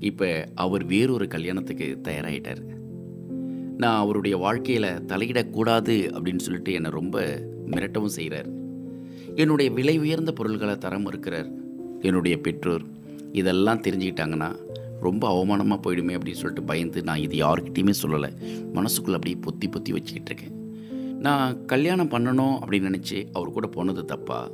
இப்போ 0.00 0.48
அவர் 0.54 0.84
வேறொரு 0.84 1.28
கல்யாணத்துக்கு 1.28 2.00
தயாராகிட்டார் 2.02 2.62
நான் 3.76 3.98
அவருடைய 3.98 4.36
வாழ்க்கையில் 4.36 4.82
தலையிடக்கூடாது 4.82 5.94
அப்படின்னு 6.16 6.38
சொல்லிட்டு 6.38 6.72
என்னை 6.72 6.90
ரொம்ப 6.90 7.20
மிரட்டவும் 7.66 8.14
செய்கிறார் 8.16 8.46
என்னுடைய 9.34 9.70
விலை 9.70 9.98
உயர்ந்த 9.98 10.32
பொருள்களை 10.32 10.78
தரம் 10.78 11.06
இருக்கிறார் 11.06 11.48
என்னுடைய 12.00 12.38
பெற்றோர் 12.38 12.82
இதெல்லாம் 13.32 13.80
தெரிஞ்சுக்கிட்டாங்கன்னா 13.80 14.56
ரொம்ப 15.00 15.24
அவமானமாக 15.30 15.80
போயிடுமே 15.84 16.14
அப்படின்னு 16.14 16.32
சொல்லிட்டு 16.32 16.62
பயந்து 16.62 17.02
நான் 17.02 17.18
இது 17.18 17.46
யாருக்கிட்டையுமே 17.46 17.92
சொல்லலை. 18.02 18.32
மனசுக்குள்ளே 18.74 19.12
அப்படியே 19.12 19.36
பொத்தி 19.36 19.66
பொத்தி 19.66 19.92
வச்சுக்கிட்டு 19.92 20.34
இருக்கேன். 20.34 20.54
நான் 21.18 21.64
கல்யாணம் 21.64 22.10
பண்ணணும் 22.10 22.58
அப்படின்னு 22.66 22.94
நினச்சி 22.94 23.26
அவர் 23.32 23.50
கூட 23.50 23.66
போனது 23.66 24.04
தப்பா? 24.04 24.50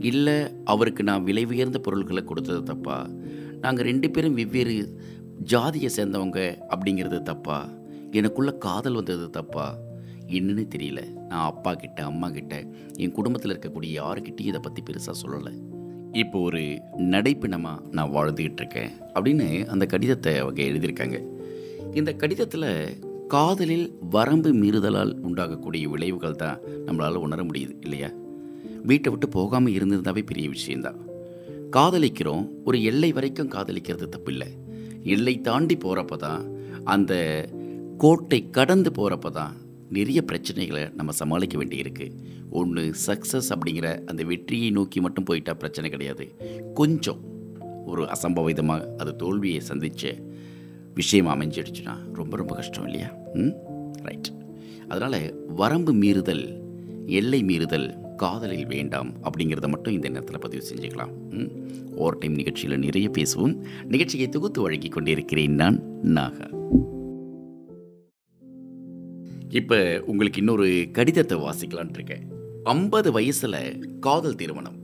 இல்லை 0.00 0.42
அவருக்கு 0.64 1.02
நான் 1.02 1.22
விலை 1.22 1.44
உயர்ந்த 1.44 1.78
பொருள்களை 1.78 2.24
கொடுத்தது 2.24 2.62
தப்பா? 2.62 3.10
நாங்கள் 3.60 3.84
ரெண்டு 3.84 4.10
பேரும் 4.10 4.34
வெவ்வேறு 4.34 4.98
ஜாதியை 5.42 5.90
சேர்ந்தவங்க 5.96 6.58
அப்படிங்கிறது 6.70 7.22
தப்பா? 7.22 7.68
எனக்குள்ள 8.14 8.50
காதல் 8.52 8.94
வந்தது 8.94 9.30
தப்பா? 9.30 9.66
என்னன்னு 10.28 10.64
தெரியல. 10.74 11.00
நான் 11.28 11.46
அப்பா 11.46 11.74
கிட்ட 11.74 12.00
அம்மா 12.04 12.28
கிட்ட 12.30 12.54
என் 12.96 13.12
குடும்பத்தில் 13.12 13.52
இருக்கக்கூடிய 13.54 13.90
யாருக்கிட்டையும் 14.00 14.50
இதை 14.52 14.60
பற்றி 14.62 14.82
பெருசாக 14.82 15.16
சொல்லலை. 15.22 15.52
இப்போ 16.12 16.38
ஒரு 16.38 16.62
நடைப்பிணமாக 17.14 17.84
நான் 17.90 18.12
வாழ்ந்துக்கிட்டு 18.14 18.62
இருக்கேன் 18.62 18.90
அப்படின்னு 19.14 19.46
அந்த 19.66 19.86
கடிதத்தை 19.86 20.32
அவங்க 20.38 20.62
எழுதியிருக்காங்க. 20.62 21.18
இந்த 21.94 22.10
கடிதத்தில் 22.12 22.68
காதலில் 23.28 23.86
வரம்பு 24.10 24.50
மீறுதலால் 24.52 25.12
உண்டாகக்கூடிய 25.28 25.84
விளைவுகள் 25.84 26.40
தான் 26.42 26.60
நம்மளால் 26.86 27.24
உணர 27.26 27.42
முடியுது 27.42 27.74
இல்லையா? 27.80 28.10
வீட்டை 28.82 29.10
விட்டு 29.12 29.28
போகாமல் 29.28 29.72
இருந்திருந்தாவே 29.72 30.22
பெரிய 30.30 30.48
விஷயந்தான் 30.48 30.98
காதலிக்கிறோம் 31.76 32.44
ஒரு 32.64 32.78
எல்லை 32.82 33.12
வரைக்கும் 33.12 33.50
காதலிக்கிறது 33.50 34.08
தப்பில்லை. 34.16 34.50
எல்லை 35.14 35.34
தாண்டி 35.40 35.76
போகிறப்ப 35.76 36.16
தான் 36.16 36.42
அந்த 36.84 37.14
கோட்டை 37.98 38.50
கடந்து 38.50 38.90
போகிறப்ப 38.90 39.30
தான் 39.30 39.56
நிறைய 39.90 40.24
பிரச்சனைகளை 40.32 40.94
நம்ம 40.94 41.12
சமாளிக்க 41.12 41.64
வேண்டியிருக்கு. 41.64 42.10
ஒன்று 42.50 42.94
சக்ஸஸ் 43.06 43.48
அப்படிங்கிற 43.48 44.04
அந்த 44.04 44.22
வெற்றியை 44.22 44.70
நோக்கி 44.70 45.00
மட்டும் 45.00 45.24
போயிட்டால் 45.24 45.56
பிரச்சனை 45.56 45.90
கிடையாது. 45.90 46.36
கொஞ்சம் 46.74 47.20
ஒரு 47.86 48.02
அசம்பவிதமாக 48.02 48.96
அது 48.96 49.16
தோல்வியை 49.16 49.60
சந்தித்த 49.60 50.16
விஷயம் 50.94 51.28
அமைஞ்சிடுச்சுன்னா 51.28 51.96
ரொம்ப 52.12 52.36
ரொம்ப 52.36 52.54
கஷ்டம் 52.54 52.84
இல்லையா? 52.84 53.14
ம்? 53.34 53.54
ரைட் 54.02 54.32
அதனால் 54.88 55.46
வரம்பு 55.46 55.94
மீறுதல் 55.94 56.60
எல்லை 57.06 57.44
மீறுதல் 57.44 58.16
காதலில் 58.16 58.66
வேண்டாம் 58.66 59.12
அப்படிங்கிறத 59.22 59.68
மட்டும் 59.68 59.94
இந்த 59.94 60.08
நேரத்தில் 60.08 60.38
பதிவு 60.38 60.64
செஞ்சுக்கலாம். 60.74 61.10
ம்? 61.30 61.50
ஓவர் 61.94 62.18
டைம் 62.18 62.34
நிகழ்ச்சியில் 62.34 62.78
நிறைய 62.78 63.10
பேசுவோம். 63.10 63.56
நிகழ்ச்சியை 63.84 64.28
தொகுத்து 64.28 64.62
வழங்கி 64.62 64.88
கொண்டிருக்கிறேன் 64.88 65.54
நான் 65.54 65.82
நாகா. 66.02 66.62
இப்போ 69.58 70.02
உங்களுக்கு 70.06 70.38
இன்னொரு 70.38 70.88
கடிதத்தை 70.92 71.38
வாசிக்கலான் 71.38 71.90
இருக்கேன். 71.92 72.30
ஐம்பது 72.62 73.12
வயசில் 73.12 73.98
காதல் 74.00 74.34
திருமணம். 74.34 74.78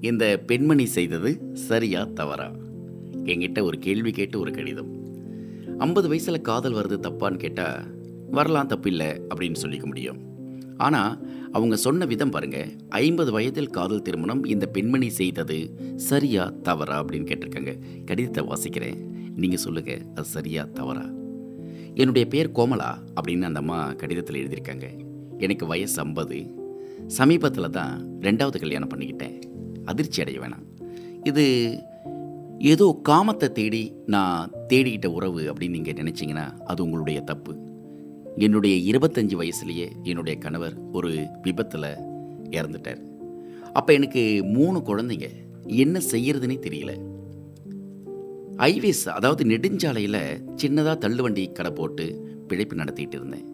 இந்த 0.00 0.42
பெண்மணி 0.46 0.86
செய்தது 0.86 1.50
சரியா 1.52 2.04
தவறா? 2.04 2.52
என்கிட்ட 3.24 3.62
ஒரு 3.62 3.78
கேள்வி 3.78 4.10
கேட்டு 4.10 4.40
ஒரு 4.40 4.52
கடிதம். 4.52 4.90
ஐம்பது 5.78 6.08
வயசில் 6.08 6.40
காதல் 6.40 6.74
வருது 6.74 6.98
தப்பான்னு 7.02 7.36
கேட்டால் 7.36 7.84
வரலாம் 8.30 8.68
தப்பில்லை 8.68 9.20
அப்படின்னு 9.34 9.54
சொல்லிக்க 9.62 9.84
முடியும். 9.84 10.20
ஆனால் 10.76 11.28
அவங்க 11.52 11.76
சொன்ன 11.76 12.04
விதம் 12.04 12.30
பாருங்க. 12.30 12.68
ஐம்பது 12.88 13.32
வயதில் 13.32 13.70
காதல் 13.70 14.02
திருமணம் 14.02 14.44
இந்த 14.44 14.66
பெண்மணி 14.66 15.08
செய்தது 15.08 15.74
சரியா 15.96 16.52
தவறா 16.62 17.04
அப்படின்னு 17.04 17.30
கேட்டிருக்காங்க. 17.32 18.04
கடிதத்தை 18.04 18.44
வாசிக்கிறேன். 18.44 18.98
நீங்கள் 19.36 19.58
சொல்லுங்கள் 19.58 20.02
அது 20.14 20.24
சரியா 20.24 20.68
தவறா? 20.74 21.18
என்னுடைய 21.94 22.28
பேர் 22.28 22.50
கோமலா 22.50 22.98
அப்படின்னு 23.20 23.42
அந்த 23.42 23.58
அம்மா 23.58 23.92
கடிதத்தில் 23.92 24.46
எழுதியிருக்காங்க. 24.46 25.04
எனக்கு 25.38 25.66
வயசு 25.66 26.02
ஐம்பது. 26.02 26.54
சமீபத்தில் 27.06 27.70
தான் 27.70 28.06
ரெண்டாவது 28.20 28.58
கல்யாணம் 28.58 28.88
பண்ணிக்கிட்டேன். 28.88 29.42
அதிர்ச்சி 29.84 30.20
அடைய 30.20 30.40
வேணாம். 30.40 30.88
இது 31.24 31.78
ஏதோ 32.58 33.00
காமத்தை 33.08 33.52
தேடி 33.52 33.92
நான் 34.06 34.50
தேடிக்கிட்ட 34.68 35.06
உறவு 35.06 35.40
அப்படின்னு 35.40 35.68
நீங்கள் 35.68 35.94
நினச்சிங்கன்னா 35.94 36.58
அது 36.58 36.84
உங்களுடைய 36.84 37.20
தப்பு. 37.20 37.56
என்னுடைய 38.36 38.92
இருபத்தஞ்சி 38.92 39.36
வயசுலேயே 39.38 39.88
என்னுடைய 40.02 40.38
கணவர் 40.38 40.74
ஒரு 40.92 41.26
விபத்தில் 41.42 41.96
இறந்துட்டார். 42.50 43.00
அப்போ 43.72 43.92
எனக்கு 43.92 44.44
மூணு 44.44 44.78
குழந்தைங்க. 44.78 45.28
என்ன 45.66 46.00
செய்யறதுனே 46.10 46.58
தெரியல. 46.58 47.09
ஹைவேஸ் 48.60 49.04
அதாவது 49.08 49.44
நெடுஞ்சாலையில் 49.44 50.18
சின்னதாக 50.62 50.96
தள்ளுவண்டி 51.04 51.52
கடை 51.52 51.70
போட்டு 51.72 52.04
பிழைப்பு 52.48 52.74
நடத்திட்டு 52.76 53.16
இருந்தேன். 53.16 53.46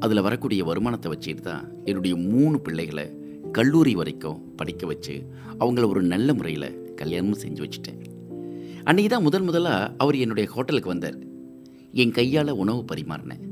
அதில் 0.00 0.20
வரக்கூடிய 0.20 0.64
வருமானத்தை 0.64 1.08
வச்சுட்டு 1.12 1.40
தான் 1.40 1.84
என்னுடைய 1.84 2.16
மூணு 2.16 2.60
பிள்ளைகளை 2.60 3.04
கல்லூரி 3.52 3.94
வரைக்கும் 3.94 4.40
படிக்க 4.56 4.86
வச்சு 4.86 5.14
அவங்கள 5.58 5.88
ஒரு 5.88 6.02
நல்ல 6.02 6.34
முறையில் 6.34 6.94
கல்யாணமும் 6.94 7.40
செஞ்சு 7.44 7.62
வச்சுட்டேன். 7.64 8.00
அன்றைக்கி 8.84 9.08
தான் 9.08 9.22
முதன் 9.22 9.42
முதலாக 9.42 9.92
அவர் 9.96 10.16
என்னுடைய 10.16 10.50
ஹோட்டலுக்கு 10.50 10.88
வந்தார். 10.88 11.18
என் 11.92 12.10
கையால் 12.10 12.58
உணவு 12.64 12.84
பரிமாறினேன். 12.92 13.44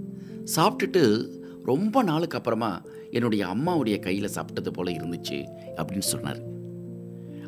சாப்பிட்டுட்டு 0.56 1.32
ரொம்ப 1.64 2.02
நாளுக்கு 2.02 2.36
அப்புறமா 2.36 2.82
என்னுடைய 3.10 3.46
அம்மாவுடைய 3.46 3.98
கையில் 3.98 4.34
சாப்பிட்டது 4.34 4.70
போல் 4.72 4.96
இருந்துச்சு 4.98 5.40
அப்படின்னு 5.76 6.12
சொன்னார். 6.12 6.42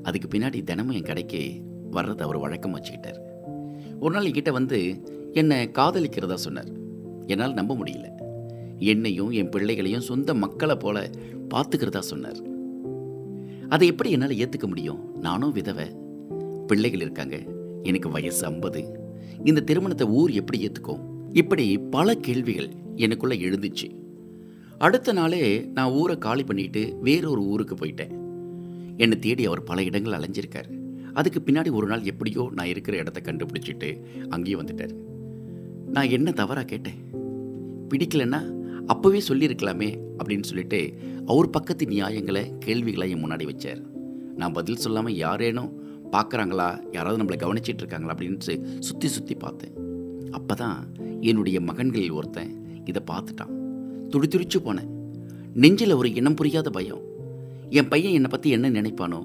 அதுக்கு 0.03 0.39
பின்னாடி 0.39 0.63
தினமும் 0.63 0.97
என் 1.01 1.11
கடைக்கு 1.13 1.45
வர்றது 1.95 2.19
அவர் 2.19 2.39
வழக்கம் 2.39 2.81
வச்சுக்கிட்டார். 2.81 3.19
ஒரு 4.01 4.15
நாள் 4.15 4.25
என்கிட்ட 4.25 4.53
வந்து 4.53 5.01
என்னை 5.33 5.69
காதலிக்கிறதா? 5.69 6.35
சொன்னார். 6.35 6.69
என்னால் 7.27 7.55
நம்ப 7.55 7.75
முடியல. 7.75 8.11
என்னையும் 8.79 9.31
என் 9.31 9.49
பிள்ளைகளையும் 9.49 10.01
சொந்த 10.01 10.35
மக்களை 10.35 10.77
போல 10.77 11.11
பார்த்துக்கிறதா? 11.55 11.99
சொன்னார். 11.99 12.37
அதை 13.69 13.89
எப்படி 13.89 14.11
என்னால் 14.11 14.31
ஏற்றுக்க 14.31 14.67
முடியும்? 14.67 15.19
நானும் 15.21 15.53
விதவை. 15.53 15.87
பிள்ளைகள் 16.67 17.01
இருக்காங்க. 17.01 17.43
எனக்கு 17.83 18.09
வயசு 18.09 18.47
ஐம்பது. 18.47 18.99
இந்த 19.45 19.61
திருமணத்தை 19.61 20.07
ஊர் 20.07 20.31
எப்படி 20.31 20.69
ஏற்றுக்கும் 20.69 21.01
இப்படி 21.33 21.79
பல 21.79 22.15
கேள்விகள் 22.15 22.69
எனக்குள்ளே 22.97 23.39
எழுந்துச்சு. 23.41 23.91
அடுத்த 24.79 25.13
நாளே 25.13 25.71
நான் 25.75 25.91
ஊரை 25.91 26.19
காலி 26.19 26.45
பண்ணிட்டு 26.45 26.97
வேறொரு 27.03 27.43
ஊருக்கு 27.43 27.75
போயிட்டேன். 27.75 28.19
என்னை 28.97 29.19
தேடி 29.19 29.47
அவர் 29.47 29.63
பல 29.63 29.83
இடங்கள் 29.83 30.13
அலைஞ்சிருக்கார். 30.13 30.84
அதுக்கு 31.15 31.41
பின்னாடி 31.47 31.71
ஒரு 31.71 31.87
நாள் 31.87 32.03
எப்படியோ 32.03 32.51
நான் 32.53 32.67
இருக்கிற 32.67 32.97
இடத்த 32.97 33.21
கண்டுபிடிச்சிட்டு 33.21 33.89
அங்கேயே 34.29 34.57
வந்துட்டார். 34.61 34.95
நான் 35.91 36.09
என்ன 36.09 36.33
தவறாக 36.33 36.67
கேட்டேன்? 36.67 37.01
பிடிக்கலன்னா 37.91 38.41
அப்போவே 38.93 39.21
சொல்லியிருக்கலாமே 39.29 39.91
அப்படின்னு 40.19 40.43
சொல்லிட்டு 40.43 40.81
அவர் 41.27 41.51
பக்கத்து 41.51 41.87
நியாயங்களை 41.87 42.59
கேள்விகளை 42.59 43.11
என் 43.11 43.23
முன்னாடி 43.25 43.45
வச்சார். 43.51 43.81
நான் 44.37 44.53
பதில் 44.53 44.77
சொல்லாமல் 44.77 45.15
யாரேனும் 45.15 45.71
பார்க்குறாங்களா? 46.13 46.69
யாராவது 46.93 47.21
நம்மளை 47.23 47.39
கவனிச்சிட்டு 47.43 47.83
இருக்காங்களா? 47.83 48.15
அப்படின்னு 48.15 48.59
சுற்றி 48.79 49.09
சுற்றி 49.09 49.35
பார்த்தேன். 49.35 49.75
அப்போ 50.31 50.55
தான் 50.55 50.79
என்னுடைய 51.21 51.61
மகன்களில் 51.61 52.17
ஒருத்தன் 52.19 52.53
இதை 52.85 53.03
பார்த்துட்டான். 53.11 53.55
துடி 54.11 54.29
துடிச்சு 54.29 54.59
போனேன். 54.65 54.91
நெஞ்சில் 55.55 55.93
ஒரு 55.93 56.09
இனம் 56.15 56.35
புரியாத 56.35 56.71
பயம். 56.71 57.03
என் 57.71 57.89
பையன் 57.89 58.13
என்னை 58.13 58.31
பற்றி 58.31 58.51
என்ன 58.51 58.71
நினைப்பானோ 58.71 59.21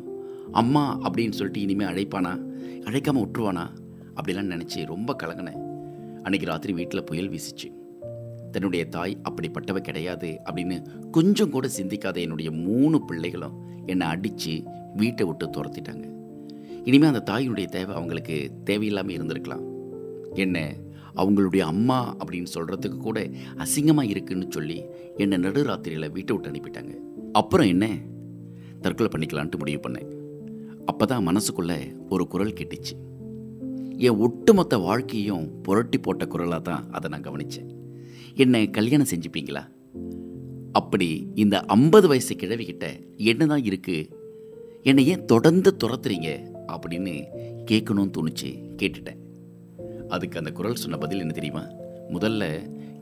அம்மா 0.52 0.98
அப்படின்னு 0.98 1.32
சொல்லிட்டு 1.32 1.62
இனிமேல் 1.62 1.88
அழைப்பானா? 1.88 2.40
அழைக்காமல் 2.80 3.26
விட்டுருவானா? 3.26 3.68
அப்படிலாம் 4.16 4.52
நினச்சி 4.54 4.86
ரொம்ப 4.86 5.16
கலங்கினேன். 5.24 5.68
அன்றைக்கி 6.24 6.46
ராத்திரி 6.46 6.74
வீட்டில் 6.74 7.04
புயல் 7.04 7.30
வீசிச்சு. 7.30 7.72
தன்னுடைய 8.52 8.86
தாய் 8.86 9.22
அப்படிப்பட்டவ 9.30 9.78
கிடையாது 9.78 10.40
அப்படின்னு 10.46 11.10
கொஞ்சம் 11.12 11.50
கூட 11.50 11.70
சிந்திக்காத 11.82 12.18
என்னுடைய 12.18 12.52
மூணு 12.52 13.06
பிள்ளைகளும் 13.06 13.54
என்னை 13.86 14.08
அடித்து 14.08 14.64
வீட்டை 14.96 15.26
விட்டு 15.26 15.46
துரத்திட்டாங்க. 15.46 16.12
இனிமேல் 16.84 17.14
அந்த 17.14 17.34
தாயினுடைய 17.34 17.66
தேவை 17.66 17.96
அவங்களுக்கு 17.96 18.52
தேவையில்லாமல் 18.64 19.16
இருந்திருக்கலாம். 19.16 19.64
என்ன 20.34 20.74
அவங்களுடைய 21.16 21.60
அம்மா 21.60 22.16
அப்படின்னு 22.16 22.46
சொல்கிறதுக்கு 22.54 22.98
கூட 22.98 23.30
அசிங்கமாக 23.58 24.10
இருக்குன்னு 24.10 24.48
சொல்லி 24.50 24.84
என்னை 25.18 25.38
நடுராத்திரியில் 25.38 26.12
வீட்டை 26.12 26.38
விட்டு 26.38 26.50
அனுப்பிட்டாங்க. 26.50 26.96
அப்புறம் 27.32 27.68
என்ன? 27.68 27.98
தற்கொலை 28.82 29.12
பண்ணிக்கலான்ட்டு 29.12 29.58
முடிவு 29.58 29.90
பண்ணேன். 29.90 30.19
அப்போ 30.90 31.06
தான் 31.06 31.26
மனசுக்குள்ளே 31.28 31.78
ஒரு 32.10 32.24
குரல் 32.34 32.58
கேட்டுச்சு. 32.60 32.94
என் 34.08 34.20
ஒட்டுமொத்த 34.26 34.78
வாழ்க்கையும் 34.78 35.46
புரட்டி 35.66 35.98
போட்ட 35.98 36.26
குரலாக 36.34 36.62
தான் 36.70 36.84
அதை 36.96 37.08
நான் 37.14 37.26
கவனித்தேன் 37.28 37.70
என்னை 38.44 38.62
கல்யாணம் 38.78 39.12
செஞ்சுப்பீங்களா? 39.14 39.64
அப்படி 40.80 41.08
இந்த 41.44 41.56
ஐம்பது 41.76 42.08
வயசு 42.08 42.34
கிழவிக்கிட்ட 42.36 42.86
என்ன 43.32 43.48
தான் 43.52 43.66
இருக்குது 43.70 44.10
என்னை 44.90 45.04
ஏன் 45.08 45.26
தொடர்ந்து 45.26 45.70
துரத்துறீங்க? 45.84 46.30
அப்படின்னு 46.74 47.14
கேட்கணும்னு 47.72 48.16
தோணுச்சு 48.18 48.50
கேட்டுட்டேன். 48.82 49.20
அதுக்கு 50.08 50.40
அந்த 50.42 50.52
குரல் 50.58 50.82
சொன்ன 50.84 50.98
பதில் 51.04 51.24
என்ன 51.24 51.34
தெரியுமா? 51.34 51.64
முதல்ல 52.16 52.44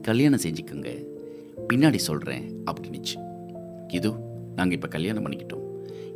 கல்யாணம் 0.01 0.43
செஞ்சுக்கோங்க 0.45 0.91
பின்னாடி 1.69 1.99
சொல்கிறேன் 2.07 2.45
அப்படின்னுச்சு 2.69 3.15
இதோ 3.99 4.11
நாங்கள் 4.55 4.77
இப்போ 4.77 4.89
கல்யாணம் 4.95 5.25
பண்ணிக்கிட்டோம். 5.25 5.65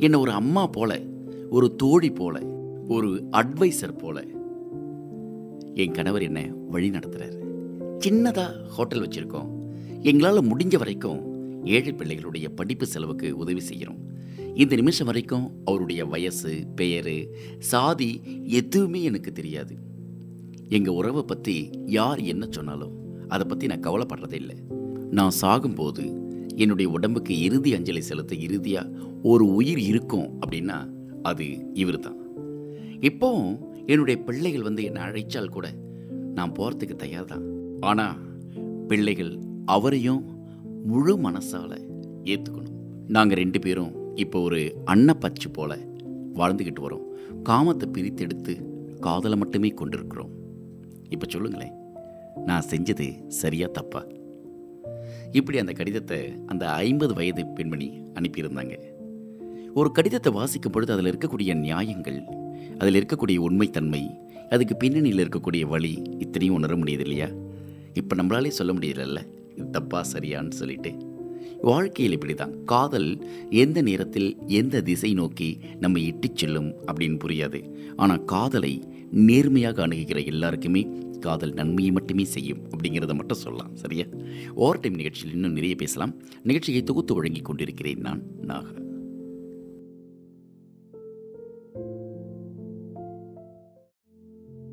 என்னை 0.06 0.20
ஒரு 0.20 0.32
அம்மா 0.42 0.64
போல 0.68 0.92
ஒரு 1.56 1.68
தோழி 1.76 2.10
போல 2.10 2.36
ஒரு 2.88 3.08
அட்வைசர் 3.32 3.98
போல. 3.98 4.18
என் 5.82 5.92
கணவர் 5.92 6.22
என்னை 6.22 6.44
வழி 6.74 6.90
நடத்துகிறார் 6.90 7.36
சின்னதாக 8.06 8.68
ஹோட்டல் 8.76 9.04
வச்சுருக்கோம். 9.06 9.50
எங்களால் 10.02 10.48
முடிஞ்ச 10.52 10.78
வரைக்கும் 10.78 11.20
ஏழை 11.66 11.92
பிள்ளைகளுடைய 11.94 12.48
படிப்பு 12.56 12.86
செலவுக்கு 12.86 13.38
உதவி 13.38 13.60
செய்கிறோம் 13.60 14.00
இந்த 14.56 14.76
நிமிஷம் 14.76 15.06
வரைக்கும் 15.06 15.46
அவருடைய 15.66 16.06
வயசு 16.06 16.52
பெயர் 16.76 17.12
சாதி 17.58 18.22
எதுவுமே 18.60 19.02
எனக்கு 19.04 19.32
தெரியாது. 19.32 19.76
எங்கள் 20.70 20.98
உறவை 21.02 21.24
பற்றி 21.24 21.70
யார் 21.86 22.20
என்ன 22.20 22.48
சொன்னாலும் 22.50 22.96
அதை 23.28 23.48
பற்றி 23.48 23.68
நான் 23.68 23.86
கவலைப்படுறதே 23.90 24.40
இல்லை. 24.44 24.58
நான் 25.12 25.38
சாகும்போது 25.42 26.06
என்னுடைய 26.56 26.88
உடம்புக்கு 26.92 27.34
இறுதி 27.42 27.74
அஞ்சலி 27.74 28.02
செலுத்த 28.02 28.36
இறுதியாக 28.48 28.92
ஒரு 29.24 29.46
உயிர் 29.54 29.84
இருக்கும் 29.92 30.28
அப்படின்னா 30.40 30.80
அது 31.22 31.74
இவர் 31.74 32.00
தான் 32.00 32.20
இப்போவும் 33.00 33.60
என்னுடைய 33.86 34.24
பிள்ளைகள் 34.24 34.62
வந்து 34.62 34.84
என்னை 34.84 35.02
அழைச்சால் 35.02 35.50
கூட 35.50 35.74
நான் 36.34 36.52
போகிறதுக்கு 36.52 36.96
தயார் 36.96 37.26
தான் 37.26 37.46
ஆனால் 37.80 38.20
பிள்ளைகள் 38.88 39.40
அவரையும் 39.66 40.24
முழு 40.86 41.18
மனசால் 41.18 41.78
ஏற்றுக்கணும் 42.24 42.78
நாங்கள் 43.08 43.38
ரெண்டு 43.38 43.60
பேரும் 43.60 44.16
இப்போ 44.16 44.42
ஒரு 44.42 44.84
அன்னப்பச்சு 44.86 45.48
போல் 45.52 45.88
வாழ்ந்துக்கிட்டு 46.36 46.80
வரோம். 46.80 47.06
காமத்தை 47.44 47.86
பிரித்தெடுத்து 47.92 48.54
காதலை 49.00 49.38
மட்டுமே 49.38 49.70
கொண்டிருக்கிறோம். 49.70 50.32
இப்போ 51.10 51.26
சொல்லுங்களேன் 51.30 51.76
நான் 52.46 52.68
செஞ்சது 52.70 53.28
சரியா 53.28 53.68
தப்பா? 53.68 54.02
இப்படி 55.32 55.60
அந்த 55.60 55.74
கடிதத்தை 55.74 56.34
அந்த 56.46 56.70
ஐம்பது 56.70 57.14
வயது 57.14 57.46
பெண்மணி 57.46 58.02
அனுப்பியிருந்தாங்க. 58.14 58.76
ஒரு 59.74 59.92
கடிதத்தை 59.92 60.34
வாசிக்கும் 60.34 60.72
பொழுது 60.72 60.94
அதில் 60.94 61.18
இருக்கக்கூடிய 61.18 61.54
நியாயங்கள் 61.56 62.24
அதில் 62.78 63.06
இருக்கக்கூடிய 63.06 63.38
உண்மைத்தன்மை 63.38 64.10
அதுக்கு 64.50 64.76
பின்னணியில் 64.76 65.30
இருக்கக்கூடிய 65.30 65.62
வழி 65.62 66.02
இத்தனையும் 66.20 66.58
உணர 66.58 66.76
முடியுது 66.76 67.00
இல்லையா? 67.00 67.30
இப்போ 67.94 68.16
நம்மளாலே 68.16 68.48
சொல்ல 68.48 68.74
முடியலல்ல 68.74 69.20
இது 69.56 69.70
தப்பா 69.70 70.06
சரியான்னு 70.14 70.52
சொல்லிட்டு. 70.52 70.96
வாழ்க்கையில் 71.62 72.14
இப்படி 72.14 72.34
தான் 72.34 72.64
காதல் 72.64 73.26
எந்த 73.50 73.82
நேரத்தில் 73.82 74.38
எந்த 74.48 74.82
திசை 74.82 75.14
நோக்கி 75.14 75.60
நம்ம 75.80 76.00
இட்டுச் 76.00 76.36
செல்லும் 76.36 76.72
அப்படின்னு 76.72 77.20
புரியாது. 77.28 77.76
ஆனால் 77.96 78.26
காதலை 78.26 78.84
நேர்மையாக 79.12 79.88
அணுகுகிற 79.88 80.26
எல்லாருக்குமே 80.26 80.88
காதல் 81.20 81.54
நன்மையை 81.54 81.92
மட்டுமே 81.92 82.24
செய்யும் 82.24 82.70
அப்படிங்கிறத 82.70 83.14
மட்டும் 83.14 83.38
சொல்லலாம். 83.38 83.76
சரியா? 83.76 84.06
ஓவர் 84.56 84.80
டைம் 84.80 84.96
நிகழ்ச்சியில் 84.96 85.34
இன்னும் 85.34 85.54
நிறைய 85.54 85.76
பேசலாம். 85.76 86.16
நிகழ்ச்சியை 86.44 86.84
தொகுத்து 86.84 87.14
வழங்கி 87.14 87.40
கொண்டிருக்கிறேன் 87.40 88.00
நான் 88.00 88.24
நாகா. 88.48 88.90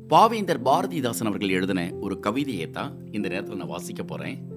பாவேந்தர் 0.09 0.61
பாரதிதாசன் 0.65 1.25
அவர்கள் 1.25 1.49
எழுதின 1.49 1.93
ஒரு 2.01 2.19
கவிதையை 2.19 2.69
தான் 2.69 2.97
இந்த 3.11 3.27
நேரத்தில் 3.27 3.55
நான் 3.55 3.67
வாசிக்க 3.67 4.03
போகிறேன் 4.03 4.47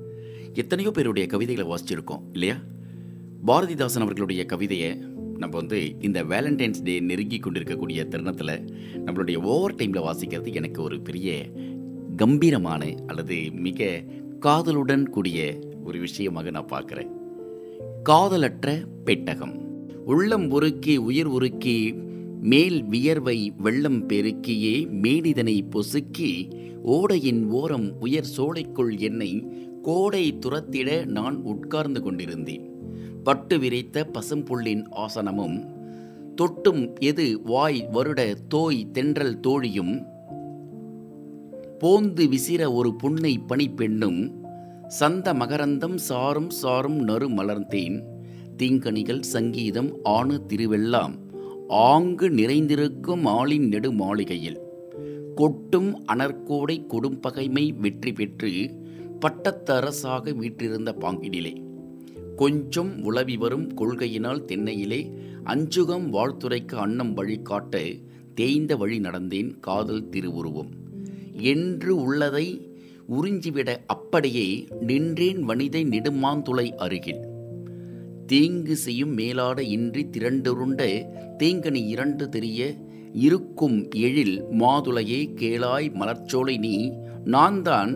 எத்தனையோ 0.54 0.90
பேருடைய 0.90 1.28
கவிதைகளை 1.28 1.70
வாசிச்சிருக்கோம் 1.70 2.20
இல்லையா? 2.32 2.56
பாரதிதாசன் 3.46 4.00
அவர்களுடைய 4.00 4.44
கவிதையை 4.44 4.96
நம்ம 5.38 5.58
வந்து 5.58 5.94
இந்த 6.00 6.24
வேலண்டைன்ஸ் 6.24 6.82
டே 6.82 7.00
நெருங்கி 7.00 7.38
கொண்டிருக்கக்கூடிய 7.38 8.04
தருணத்தில் 8.04 8.74
நம்மளுடைய 9.06 9.36
ஓவர் 9.36 9.74
டைமில் 9.74 10.10
வாசிக்கிறது 10.10 10.54
எனக்கு 10.54 10.82
ஒரு 10.82 11.00
பெரிய 11.00 11.50
கம்பீரமான 12.16 12.94
அல்லது 13.06 13.50
மிக 13.52 14.04
காதலுடன் 14.40 15.08
கூடிய 15.08 15.58
ஒரு 15.84 15.98
விஷயமாக 15.98 16.50
நான் 16.50 16.68
பார்க்குறேன். 16.72 17.08
காதலற்ற 18.02 18.84
பெட்டகம். 19.04 19.60
உள்ளம் 20.04 20.50
உருக்கி 20.50 20.96
உயிர் 20.96 21.28
உருக்கி 21.28 21.94
மேல் 22.42 22.84
வியர்வை 22.84 23.52
வெள்ளம் 23.56 24.08
பெருக்கியே 24.08 24.74
மேனிதனை 25.02 25.60
பொசுக்கி 25.70 26.30
ஓடையின் 26.82 27.46
ஓரம் 27.50 27.92
உயர் 28.00 28.30
சோலைக்குள் 28.36 28.98
என்னை 28.98 29.46
கோடை 29.82 30.38
துரத்திட 30.38 31.04
நான் 31.04 31.42
உட்கார்ந்து 31.42 32.02
கொண்டிருந்தேன். 32.02 32.70
பட்டு 33.24 33.58
விரித்த 33.58 34.10
பசும்புள்ளின் 34.12 34.84
ஆசனமும் 34.96 35.56
தொட்டும் 36.36 36.98
எது 36.98 37.40
வாய் 37.42 37.88
வருட 37.90 38.36
தோய் 38.48 38.90
தென்றல் 38.90 39.40
தோழியும் 39.40 40.06
போந்து 41.78 42.24
விசிற 42.26 42.74
ஒரு 42.74 42.94
புன்னை 42.94 43.40
பணிப்பெண்ணும் 43.48 44.20
சந்த 44.88 45.34
மகரந்தம் 45.34 45.96
சாரும் 45.96 46.50
சாரும் 46.50 46.98
நறு 46.98 47.28
மலர்ந்தேன். 47.28 48.02
தீங்கனிகள் 48.62 49.20
சங்கீதம் 49.20 49.98
ஆணு 50.02 50.46
திருவெல்லாம் 50.48 51.14
ஆங்கு 51.72 52.30
நிறைந்திருக்கும் 52.30 53.24
ஆளின் 53.24 53.68
நெடு 53.68 53.92
மாளிகையில் 53.92 54.58
கொட்டும் 55.34 56.04
அனற்கோடை 56.06 56.86
கொடும்பகைமை 56.88 57.74
வெற்றி 57.78 58.12
பெற்று 58.12 58.50
பட்டத்தரசாக 59.20 60.34
வீற்றிருந்த 60.34 60.94
பாங்கினிலே. 61.00 61.62
கொஞ்சம் 62.36 63.02
உளவி 63.02 63.36
வரும் 63.36 63.74
கொள்கையினால் 63.74 64.44
தென்னையிலே 64.44 65.12
அஞ்சுகம் 65.44 66.12
வாழ்த்துரைக்கு 66.12 66.74
அன்னம் 66.74 67.14
வழிகாட்ட 67.14 67.80
தேய்ந்த 68.34 68.76
வழி 68.76 68.98
நடந்தேன் 68.98 69.60
காதல் 69.60 70.08
திருவுருவம். 70.08 70.70
என்று 71.34 71.96
உள்ளதை 71.96 72.70
உறிஞ்சிவிட 73.08 73.76
அப்படியே 73.86 74.66
நின்றேன் 74.80 75.42
வனிதை 75.42 75.84
நெடுமாந்துளை 75.84 76.74
அருகில். 76.76 77.31
தீங்கு 78.26 78.74
செய்யும் 78.76 79.14
மேலாட 79.18 79.58
இன்றி 79.68 80.02
திரண்டுருண்ட 80.12 80.82
தேங்கனி 81.38 81.82
இரண்டு 81.86 82.24
தெரிய 82.28 82.60
இருக்கும் 83.18 83.78
எழில் 84.00 84.36
மாதுளையே 84.58 85.20
கேளாய் 85.34 85.88
மலர்ச்சோலை 85.94 86.56
நீ 86.58 86.76
நான் 87.26 87.58
தான் 87.62 87.92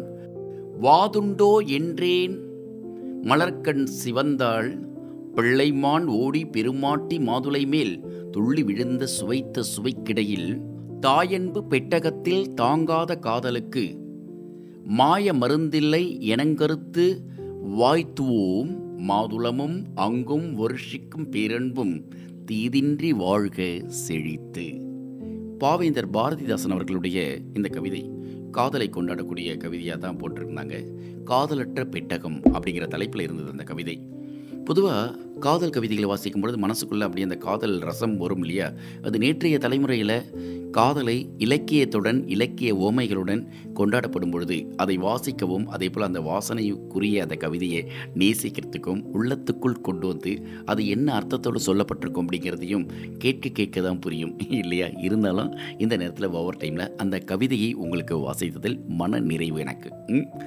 வாதுண்டோ 0.81 1.53
என்றேன் 1.79 2.35
மலர்க்கண் 3.23 3.85
சிவந்தாள் 4.01 4.71
பிள்ளைமான் 5.37 6.07
ஓடி 6.17 6.43
பெருமாட்டி 6.47 7.17
மாதுளை 7.19 7.63
மேல் 7.67 7.95
துள்ளி 8.31 8.63
விழுந்த 8.63 9.05
சுவைத்த 9.09 9.65
சுவைக்கிடையில் 9.73 10.51
தாயன்பு 11.01 11.61
பெட்டகத்தில் 11.71 12.45
தாங்காத 12.55 13.19
காதலுக்கு 13.19 13.85
மாய 14.91 15.33
மருந்தில்லை 15.33 16.05
எனங்கருத்து 16.33 17.07
வாய்த்துவோம் 17.79 18.73
மாதுளமும் 19.09 19.83
அங்கும் 19.95 20.59
வருஷிக்கும் 20.59 21.31
பேரன்பும் 21.31 22.13
தீதின்றி 22.51 23.09
வாழ்க 23.09 23.83
செழித்து. 23.87 24.81
பாவேந்தர் 25.61 26.11
பாரதிதாசன் 26.13 26.71
அவர்களுடைய 26.71 27.41
இந்த 27.55 27.69
கவிதை 27.69 28.11
காதலை 28.51 28.91
கொண்டாடக்கூடிய 28.93 29.57
கவிதையாக 29.57 30.01
தான் 30.01 30.17
போட்டிருந்தாங்க. 30.17 30.93
காதலற்ற 31.25 31.85
பெட்டகம் 31.85 32.41
அப்படிங்கிற 32.43 32.87
தலைப்பில் 32.87 33.23
இருந்தது 33.23 33.51
அந்த 33.51 33.63
கவிதை. 33.63 34.03
பொதுவாக 34.65 35.19
காதல் 35.39 35.71
கவிதைகளை 35.71 36.09
வாசிக்கும் 36.09 36.41
பொழுது 36.41 36.67
மனசுக்குள்ளே 36.67 37.01
அப்படியே 37.01 37.23
அந்த 37.23 37.37
காதல் 37.37 37.79
ரசம் 37.79 38.17
வரும் 38.17 38.41
இல்லையா? 38.41 38.73
அது 39.03 39.19
நேற்றைய 39.19 39.59
தலைமுறையில் 39.59 40.33
காதலை 40.71 41.29
இலக்கியத்துடன் 41.39 42.29
இலக்கிய 42.29 42.75
ஓமைகளுடன் 42.75 43.47
கொண்டாடப்படும் 43.75 44.31
பொழுது 44.31 44.73
அதை 44.77 44.99
வாசிக்கவும் 44.99 45.65
அதே 45.65 45.89
போல் 45.89 46.05
அந்த 46.05 46.21
வாசனைக்குரிய 46.21 47.17
அந்த 47.17 47.35
கவிதையை 47.35 47.87
நேசிக்கிறதுக்கும் 48.15 49.03
உள்ளத்துக்குள் 49.13 49.81
கொண்டு 49.81 50.07
வந்து 50.07 50.47
அது 50.65 50.89
என்ன 50.89 51.13
அர்த்தத்தோடு 51.15 51.61
சொல்லப்பட்டிருக்கும் 51.67 52.27
அப்படிங்கிறதையும் 52.27 52.87
கேட்க 53.19 53.49
கேட்க 53.49 53.81
தான் 53.81 53.99
புரியும் 53.99 54.39
இல்லையா? 54.51 54.87
இருந்தாலும் 54.97 55.59
இந்த 55.79 55.97
நேரத்தில் 55.97 56.27
ஓவர் 56.27 56.57
டைமில் 56.57 56.97
அந்த 56.97 57.19
கவிதையை 57.19 57.73
உங்களுக்கு 57.73 58.19
வாசித்ததில் 58.19 58.87
மன 58.87 59.21
நிறைவு 59.21 59.61
எனக்கு. 59.61 59.91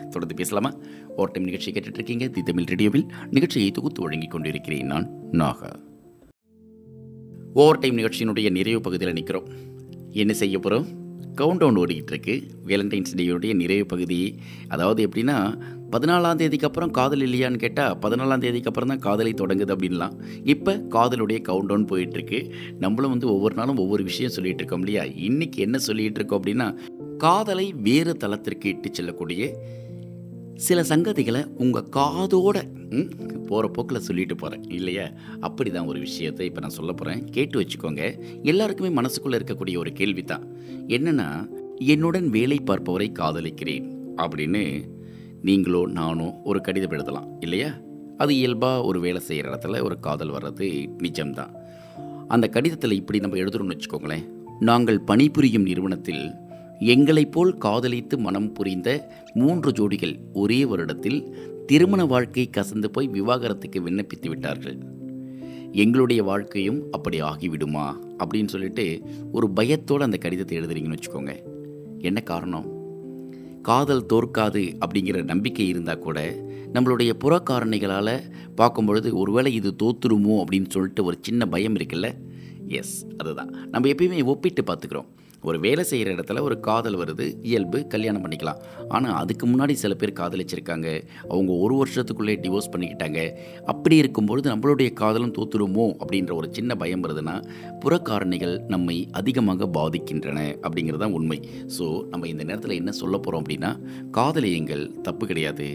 தொடர்ந்து 0.10 0.36
பேசலாமா? 0.36 0.74
ஓவர் 1.20 1.34
டைம் 1.34 1.48
நிகழ்ச்சி 1.50 1.72
கேட்டுட்ருக்கீங்க 1.72 2.28
தி 2.36 2.42
தமிழ் 2.50 2.70
ரேடியோவில் 2.74 3.06
நிகழ்ச்சியை 3.32 3.72
தொகுத்து 3.72 4.02
வழங்கிக் 4.02 4.32
கொண்டிருக்கிறேன் 4.32 4.90
நான் 4.94 5.08
நாகா. 5.42 5.72
ஓவர் 7.54 7.80
டைம் 7.80 7.98
நிகழ்ச்சியினுடைய 7.98 8.50
நிறைவு 8.58 8.82
பகுதியில் 8.88 9.18
நிற்கிறோம். 9.20 9.48
என்ன 10.22 10.34
செய்ய 10.42 10.58
போகிறோம் 10.60 10.88
கவுண்ட் 11.40 11.62
டவுன் 11.62 11.78
ஓடிக்கிட்டு 11.82 12.14
இருக்கு 12.14 12.36
வேலண்டைன்ஸ் 12.68 13.14
டேயோடைய 13.16 13.52
நிறைவு 13.56 13.86
பகுதி. 13.86 14.20
அதாவது 14.68 15.02
எப்படின்னா 15.08 15.38
பதினாலாம் 15.94 16.40
தேதிக்கு 16.42 16.68
அப்புறம் 16.68 16.92
காதல் 16.92 17.24
இல்லையான்னு 17.28 17.62
கேட்டால் 17.64 17.96
பதினாலாம் 18.04 18.44
தேதிக்கு 18.46 18.70
அப்புறம் 18.72 18.92
தான் 18.92 19.04
காதலை 19.08 19.32
தொடங்குது 19.34 19.74
அப்படின்லாம். 19.76 20.16
இப்போ 20.54 20.74
காதலுடைய 20.96 21.40
கவுண்ட் 21.50 21.70
டவுன் 21.72 21.90
போயிட்டுருக்கு. 21.92 22.40
நம்மளும் 22.80 23.14
வந்து 23.16 23.28
ஒவ்வொரு 23.34 23.56
நாளும் 23.56 23.82
ஒவ்வொரு 23.84 24.04
விஷயம் 24.10 24.36
சொல்லிகிட்டு 24.36 24.62
இருக்கோம் 24.62 24.86
இல்லையா? 24.86 25.04
இன்றைக்கி 25.28 25.66
என்ன 25.68 25.80
சொல்லிகிட்டு 25.88 26.20
இருக்கோம் 26.20 26.42
அப்படின்னா 26.42 26.70
காதலை 27.18 27.68
வேறு 27.88 28.12
தளத்திற்கு 28.24 28.70
இட்டு 28.70 28.90
செல்லக்கூடிய 28.92 29.44
சில 30.66 30.82
சங்கதிகளை 30.82 31.42
உங்கள் 31.56 31.90
காதோட 31.96 32.58
போகிற 33.48 33.68
போக்கில் 33.68 34.00
சொல்லிட்டு 34.00 34.36
போகிறேன் 34.36 34.64
இல்லையா? 34.70 35.06
அப்படி 35.40 35.70
தான் 35.70 35.86
ஒரு 35.86 36.00
விஷயத்தை 36.00 36.46
இப்போ 36.46 36.62
நான் 36.62 36.76
சொல்ல 36.78 36.92
போகிறேன் 36.92 37.26
கேட்டு 37.30 37.56
வச்சுக்கோங்க. 37.62 38.04
எல்லாருக்குமே 38.44 39.02
மனசுக்குள்ளே 39.02 39.38
இருக்கக்கூடிய 39.40 39.78
ஒரு 39.78 39.92
கேள்வி 39.94 40.24
தான் 40.24 40.46
என்னென்னா 40.88 41.28
என்னுடன் 41.78 42.30
வேலை 42.30 42.58
பார்ப்பவரை 42.66 43.08
காதலிக்கிறேன் 43.20 43.88
அப்படின்னு 44.18 44.64
நீங்களோ 45.42 45.88
நானோ 45.88 46.42
ஒரு 46.44 46.62
கடிதம் 46.62 46.92
எழுதலாம். 46.92 47.30
இல்லையா? 47.40 47.70
அது 48.18 48.36
இயல்பாக 48.36 48.84
ஒரு 48.84 49.00
வேலை 49.00 49.22
செய்கிற 49.22 49.46
இடத்துல 49.50 49.82
ஒரு 49.84 50.00
காதல் 50.00 50.32
வர்றது 50.32 50.68
நிஜம்தான். 50.98 51.54
அந்த 52.28 52.48
கடிதத்தில் 52.48 52.92
இப்படி 52.92 53.20
நம்ம 53.20 53.38
எழுதுறோம்னு 53.38 53.76
வச்சுக்கோங்களேன். 53.76 54.26
நாங்கள் 54.60 55.00
பணிபுரியும் 55.02 55.64
நிறுவனத்தில் 55.64 56.24
எங்களைப் 56.80 57.32
போல் 57.32 57.58
காதலித்து 57.58 58.18
மனம் 58.18 58.54
புரிந்த 58.54 59.16
மூன்று 59.34 59.72
ஜோடிகள் 59.72 60.20
ஒரே 60.34 60.64
வருடத்தில் 60.64 61.34
திருமண 61.66 62.06
வாழ்க்கை 62.06 62.50
கசந்து 62.58 62.86
போய் 62.86 63.10
விவாகரத்துக்கு 63.10 63.80
விண்ணப்பித்து 63.80 64.28
விட்டார்கள். 64.28 64.78
எங்களுடைய 65.72 66.24
வாழ்க்கையும் 66.24 66.88
அப்படி 66.92 67.22
ஆகிவிடுமா? 67.22 67.94
அப்படின்னு 68.24 68.48
சொல்லிட்டு 68.48 69.02
ஒரு 69.32 69.50
பயத்தோடு 69.50 70.04
அந்த 70.04 70.18
கடிதத்தை 70.18 70.60
எழுதுறீங்கன்னு 70.60 70.98
வச்சுக்கோங்க. 70.98 71.36
என்ன 71.98 72.22
காரணம்? 72.22 72.78
காதல் 73.62 74.06
தோற்காது 74.06 74.78
அப்படிங்கிற 74.86 75.24
நம்பிக்கை 75.24 75.68
இருந்தால் 75.68 76.00
கூட 76.00 76.44
நம்மளுடைய 76.74 77.14
புறக்காரணிகளால் 77.24 78.20
பார்க்கும்பொழுது 78.56 79.18
ஒருவேளை 79.18 79.54
இது 79.54 79.76
தோத்துருமோ 79.84 80.44
அப்படின்னு 80.44 80.70
சொல்லிட்டு 80.70 81.04
ஒரு 81.04 81.18
சின்ன 81.22 81.46
பயம் 81.46 81.74
இருக்குல்ல? 81.74 82.12
எஸ் 82.68 83.08
அதுதான். 83.18 83.56
நம்ம 83.72 83.90
எப்பயுமே 83.90 84.24
ஒப்பிட்டு 84.24 84.64
பார்த்துக்கிறோம். 84.64 85.06
ஒரு 85.48 85.58
வேலை 85.66 85.84
செய்கிற 85.90 86.10
இடத்துல 86.16 86.42
ஒரு 86.48 86.56
காதல் 86.68 86.98
வருது 87.02 87.26
இயல்பு 87.50 87.80
கல்யாணம் 87.94 88.24
பண்ணிக்கலாம். 88.24 88.60
ஆனால் 88.96 89.18
அதுக்கு 89.22 89.46
முன்னாடி 89.52 89.74
சில 89.84 89.94
பேர் 90.02 90.14
காதலிச்சிருக்காங்க. 90.20 90.88
அவங்க 91.32 91.52
ஒரு 91.64 91.76
வருஷத்துக்குள்ளே 91.82 92.36
டிவோர்ஸ் 92.44 92.72
பண்ணிக்கிட்டாங்க. 92.74 93.20
அப்படி 93.74 93.98
இருக்கும்பொழுது 94.04 94.48
நம்மளுடைய 94.54 94.90
காதலும் 95.02 95.36
தோத்துருமோ 95.38 95.88
அப்படின்ற 96.02 96.34
ஒரு 96.40 96.50
சின்ன 96.58 96.76
பயம் 96.84 97.04
வருதுன்னா 97.06 97.36
புறக்காரணிகள் 97.84 98.56
நம்மை 98.76 98.98
அதிகமாக 99.22 99.70
பாதிக்கின்றன 99.80 100.40
அப்படிங்கிறது 100.66 101.04
தான் 101.06 101.18
உண்மை. 101.20 101.40
ஸோ 101.78 101.88
நம்ம 102.12 102.28
இந்த 102.34 102.44
நேரத்தில் 102.50 102.80
என்ன 102.82 102.92
சொல்ல 103.02 103.16
போகிறோம் 103.18 103.44
அப்படின்னா 103.44 103.74
காதலியுங்கள் 104.20 104.86
தப்பு 105.08 105.26
கிடையாது. 105.32 105.68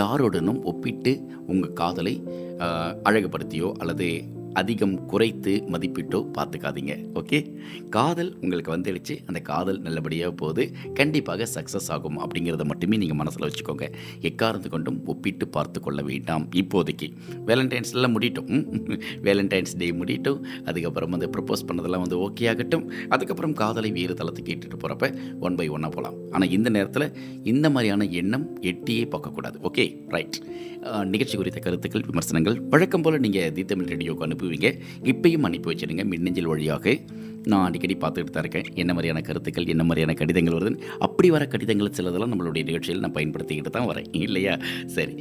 யாருடனும் 0.00 0.62
ஒப்பிட்டு 0.72 1.14
உங்கள் 1.52 1.76
காதலை 1.82 2.14
அழகுபடுத்தியோ 3.08 3.68
அல்லது 3.82 4.08
அதிகம் 4.60 4.94
குறைத்து 5.10 5.52
மதிப்பிட்டோ 5.72 6.18
பார்த்துக்காதீங்க 6.36 6.94
ஓகே? 7.20 7.38
காதல் 7.96 8.30
உங்களுக்கு 8.42 8.70
வந்துடுச்சு. 8.74 9.14
அந்த 9.28 9.40
காதல் 9.50 9.78
நல்லபடியாக 9.86 10.32
போகுது. 10.42 10.64
கண்டிப்பாக 10.98 11.46
சக்ஸஸ் 11.54 11.88
ஆகும் 11.94 12.18
அப்படிங்கிறத 12.24 12.64
மட்டுமே 12.70 12.98
நீங்கள் 13.02 13.20
மனசில் 13.20 13.46
வச்சுக்கோங்க. 13.46 13.86
எக்காரந்து 14.30 14.70
கொண்டும் 14.74 14.98
ஒப்பிட்டு 15.12 15.46
பார்த்து 15.56 15.80
கொள்ள 15.86 16.02
வேண்டாம் 16.10 16.46
இப்போதைக்கு. 16.62 17.08
வேலண்டைன்ஸ்லாம் 17.50 18.14
முடிட்டோம் 18.16 18.50
வேலண்டைன்ஸ் 19.28 19.76
டே 19.82 19.88
முடியட்டும். 20.00 20.40
அதுக்கப்புறம் 20.70 21.14
வந்து 21.16 21.30
ப்ரப்போஸ் 21.36 21.66
பண்ணதெல்லாம் 21.70 22.04
வந்து 22.06 22.18
ஓகே 22.28 22.48
ஆகட்டும். 22.52 22.86
அதுக்கப்புறம் 23.16 23.56
காதலை 23.62 23.92
வேறு 23.98 24.16
தளத்துக்கு 24.20 24.54
இட்டுட்டு 24.56 24.80
போகிறப்ப 24.84 25.10
ஒன் 25.46 25.58
பை 25.60 25.68
ஒன்னாக 25.76 25.92
போகலாம் 25.96 26.18
ஆனால் 26.34 26.52
இந்த 26.58 26.68
நேரத்தில் 26.76 27.08
இந்த 27.52 27.66
மாதிரியான 27.74 28.08
எண்ணம் 28.20 28.46
எட்டியே 28.72 29.04
பார்க்கக்கூடாது. 29.14 29.56
ஓகே 29.70 29.86
ரைட் 30.16 30.38
நிகழ்ச்சி 31.12 31.36
குறித்த 31.40 31.58
கருத்துக்கள் 31.64 32.06
விமர்சனங்கள் 32.08 32.56
வழக்கம் 32.72 33.02
போல் 33.04 33.22
நீங்கள் 33.24 33.52
தி 33.56 33.62
தமிழ் 33.72 33.90
ரேடியோக்கு 33.92 34.24
அனுப்புவீங்க 34.42 34.68
இப்பயும் 35.12 35.46
அனுப்பி 35.48 35.68
வச்சிடுங்க 35.72 36.04
மின்னஞ்சல் 36.12 36.50
வழியாக 36.52 36.96
நான் 37.50 37.64
அடிக்கடி 37.68 37.94
பார்த்துக்கிட்டு 37.94 38.34
தான் 38.34 38.44
இருக்கேன். 38.44 38.66
என்ன 38.74 38.90
மாதிரியான 38.96 39.20
கருத்துக்கள் 39.28 39.70
என்ன 39.72 39.82
மாதிரியான 39.84 40.14
கடிதங்கள் 40.18 40.54
வருதுன்னு. 40.56 40.82
அப்படி 40.98 41.30
வர 41.30 41.46
கடிதங்கள் 41.52 41.94
சிலதெல்லாம் 41.96 42.32
நம்மளுடைய 42.32 42.62
நிகழ்ச்சியில் 42.68 43.02
நான் 43.04 43.14
பயன்படுத்திக்கிட்டு 43.16 43.72
தான் 43.76 43.88
வரேன். 43.88 44.08
இல்லையா? 44.26 44.54
சரி. 44.96 45.14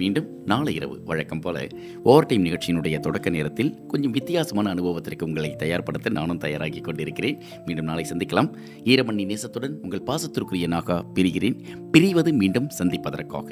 மீண்டும் 0.00 0.26
நாளை 0.44 0.72
இரவு. 0.78 0.96
வழக்கம் 1.04 1.40
போல் 1.40 1.60
ஓவர் 2.02 2.26
டைம் 2.26 2.44
நிகழ்ச்சியினுடைய 2.44 2.98
தொடக்க 3.06 3.30
நேரத்தில் 3.30 3.72
கொஞ்சம் 3.92 4.10
வித்தியாசமான 4.10 4.70
அனுபவத்திற்கு 4.70 5.26
உங்களை 5.26 5.50
தயார்படுத்த 5.62 6.12
நானும் 6.18 6.42
தயாராகி 6.44 6.82
கொண்டிருக்கிறேன். 6.88 7.38
மீண்டும் 7.66 7.88
நாளை 7.90 8.04
சந்திக்கலாம். 8.12 8.50
ஈரமணி 8.84 9.26
நேசத்துடன் 9.32 9.76
உங்கள் 9.82 10.06
பாசத்திற்குரிய 10.10 10.68
நாகா 10.76 10.98
பிரிகிறேன். 11.14 11.56
பிரிவது 11.94 12.32
மீண்டும் 12.42 12.68
சந்திப்பதற்காக. 12.80 13.48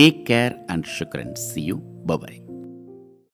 டேக் 0.00 0.22
கேர் 0.30 0.56
அண்ட் 0.66 0.86
சுக்ரன் 0.98 1.34
சி 1.48 1.64
யூ 1.64 1.78
பபாய் 2.06 2.38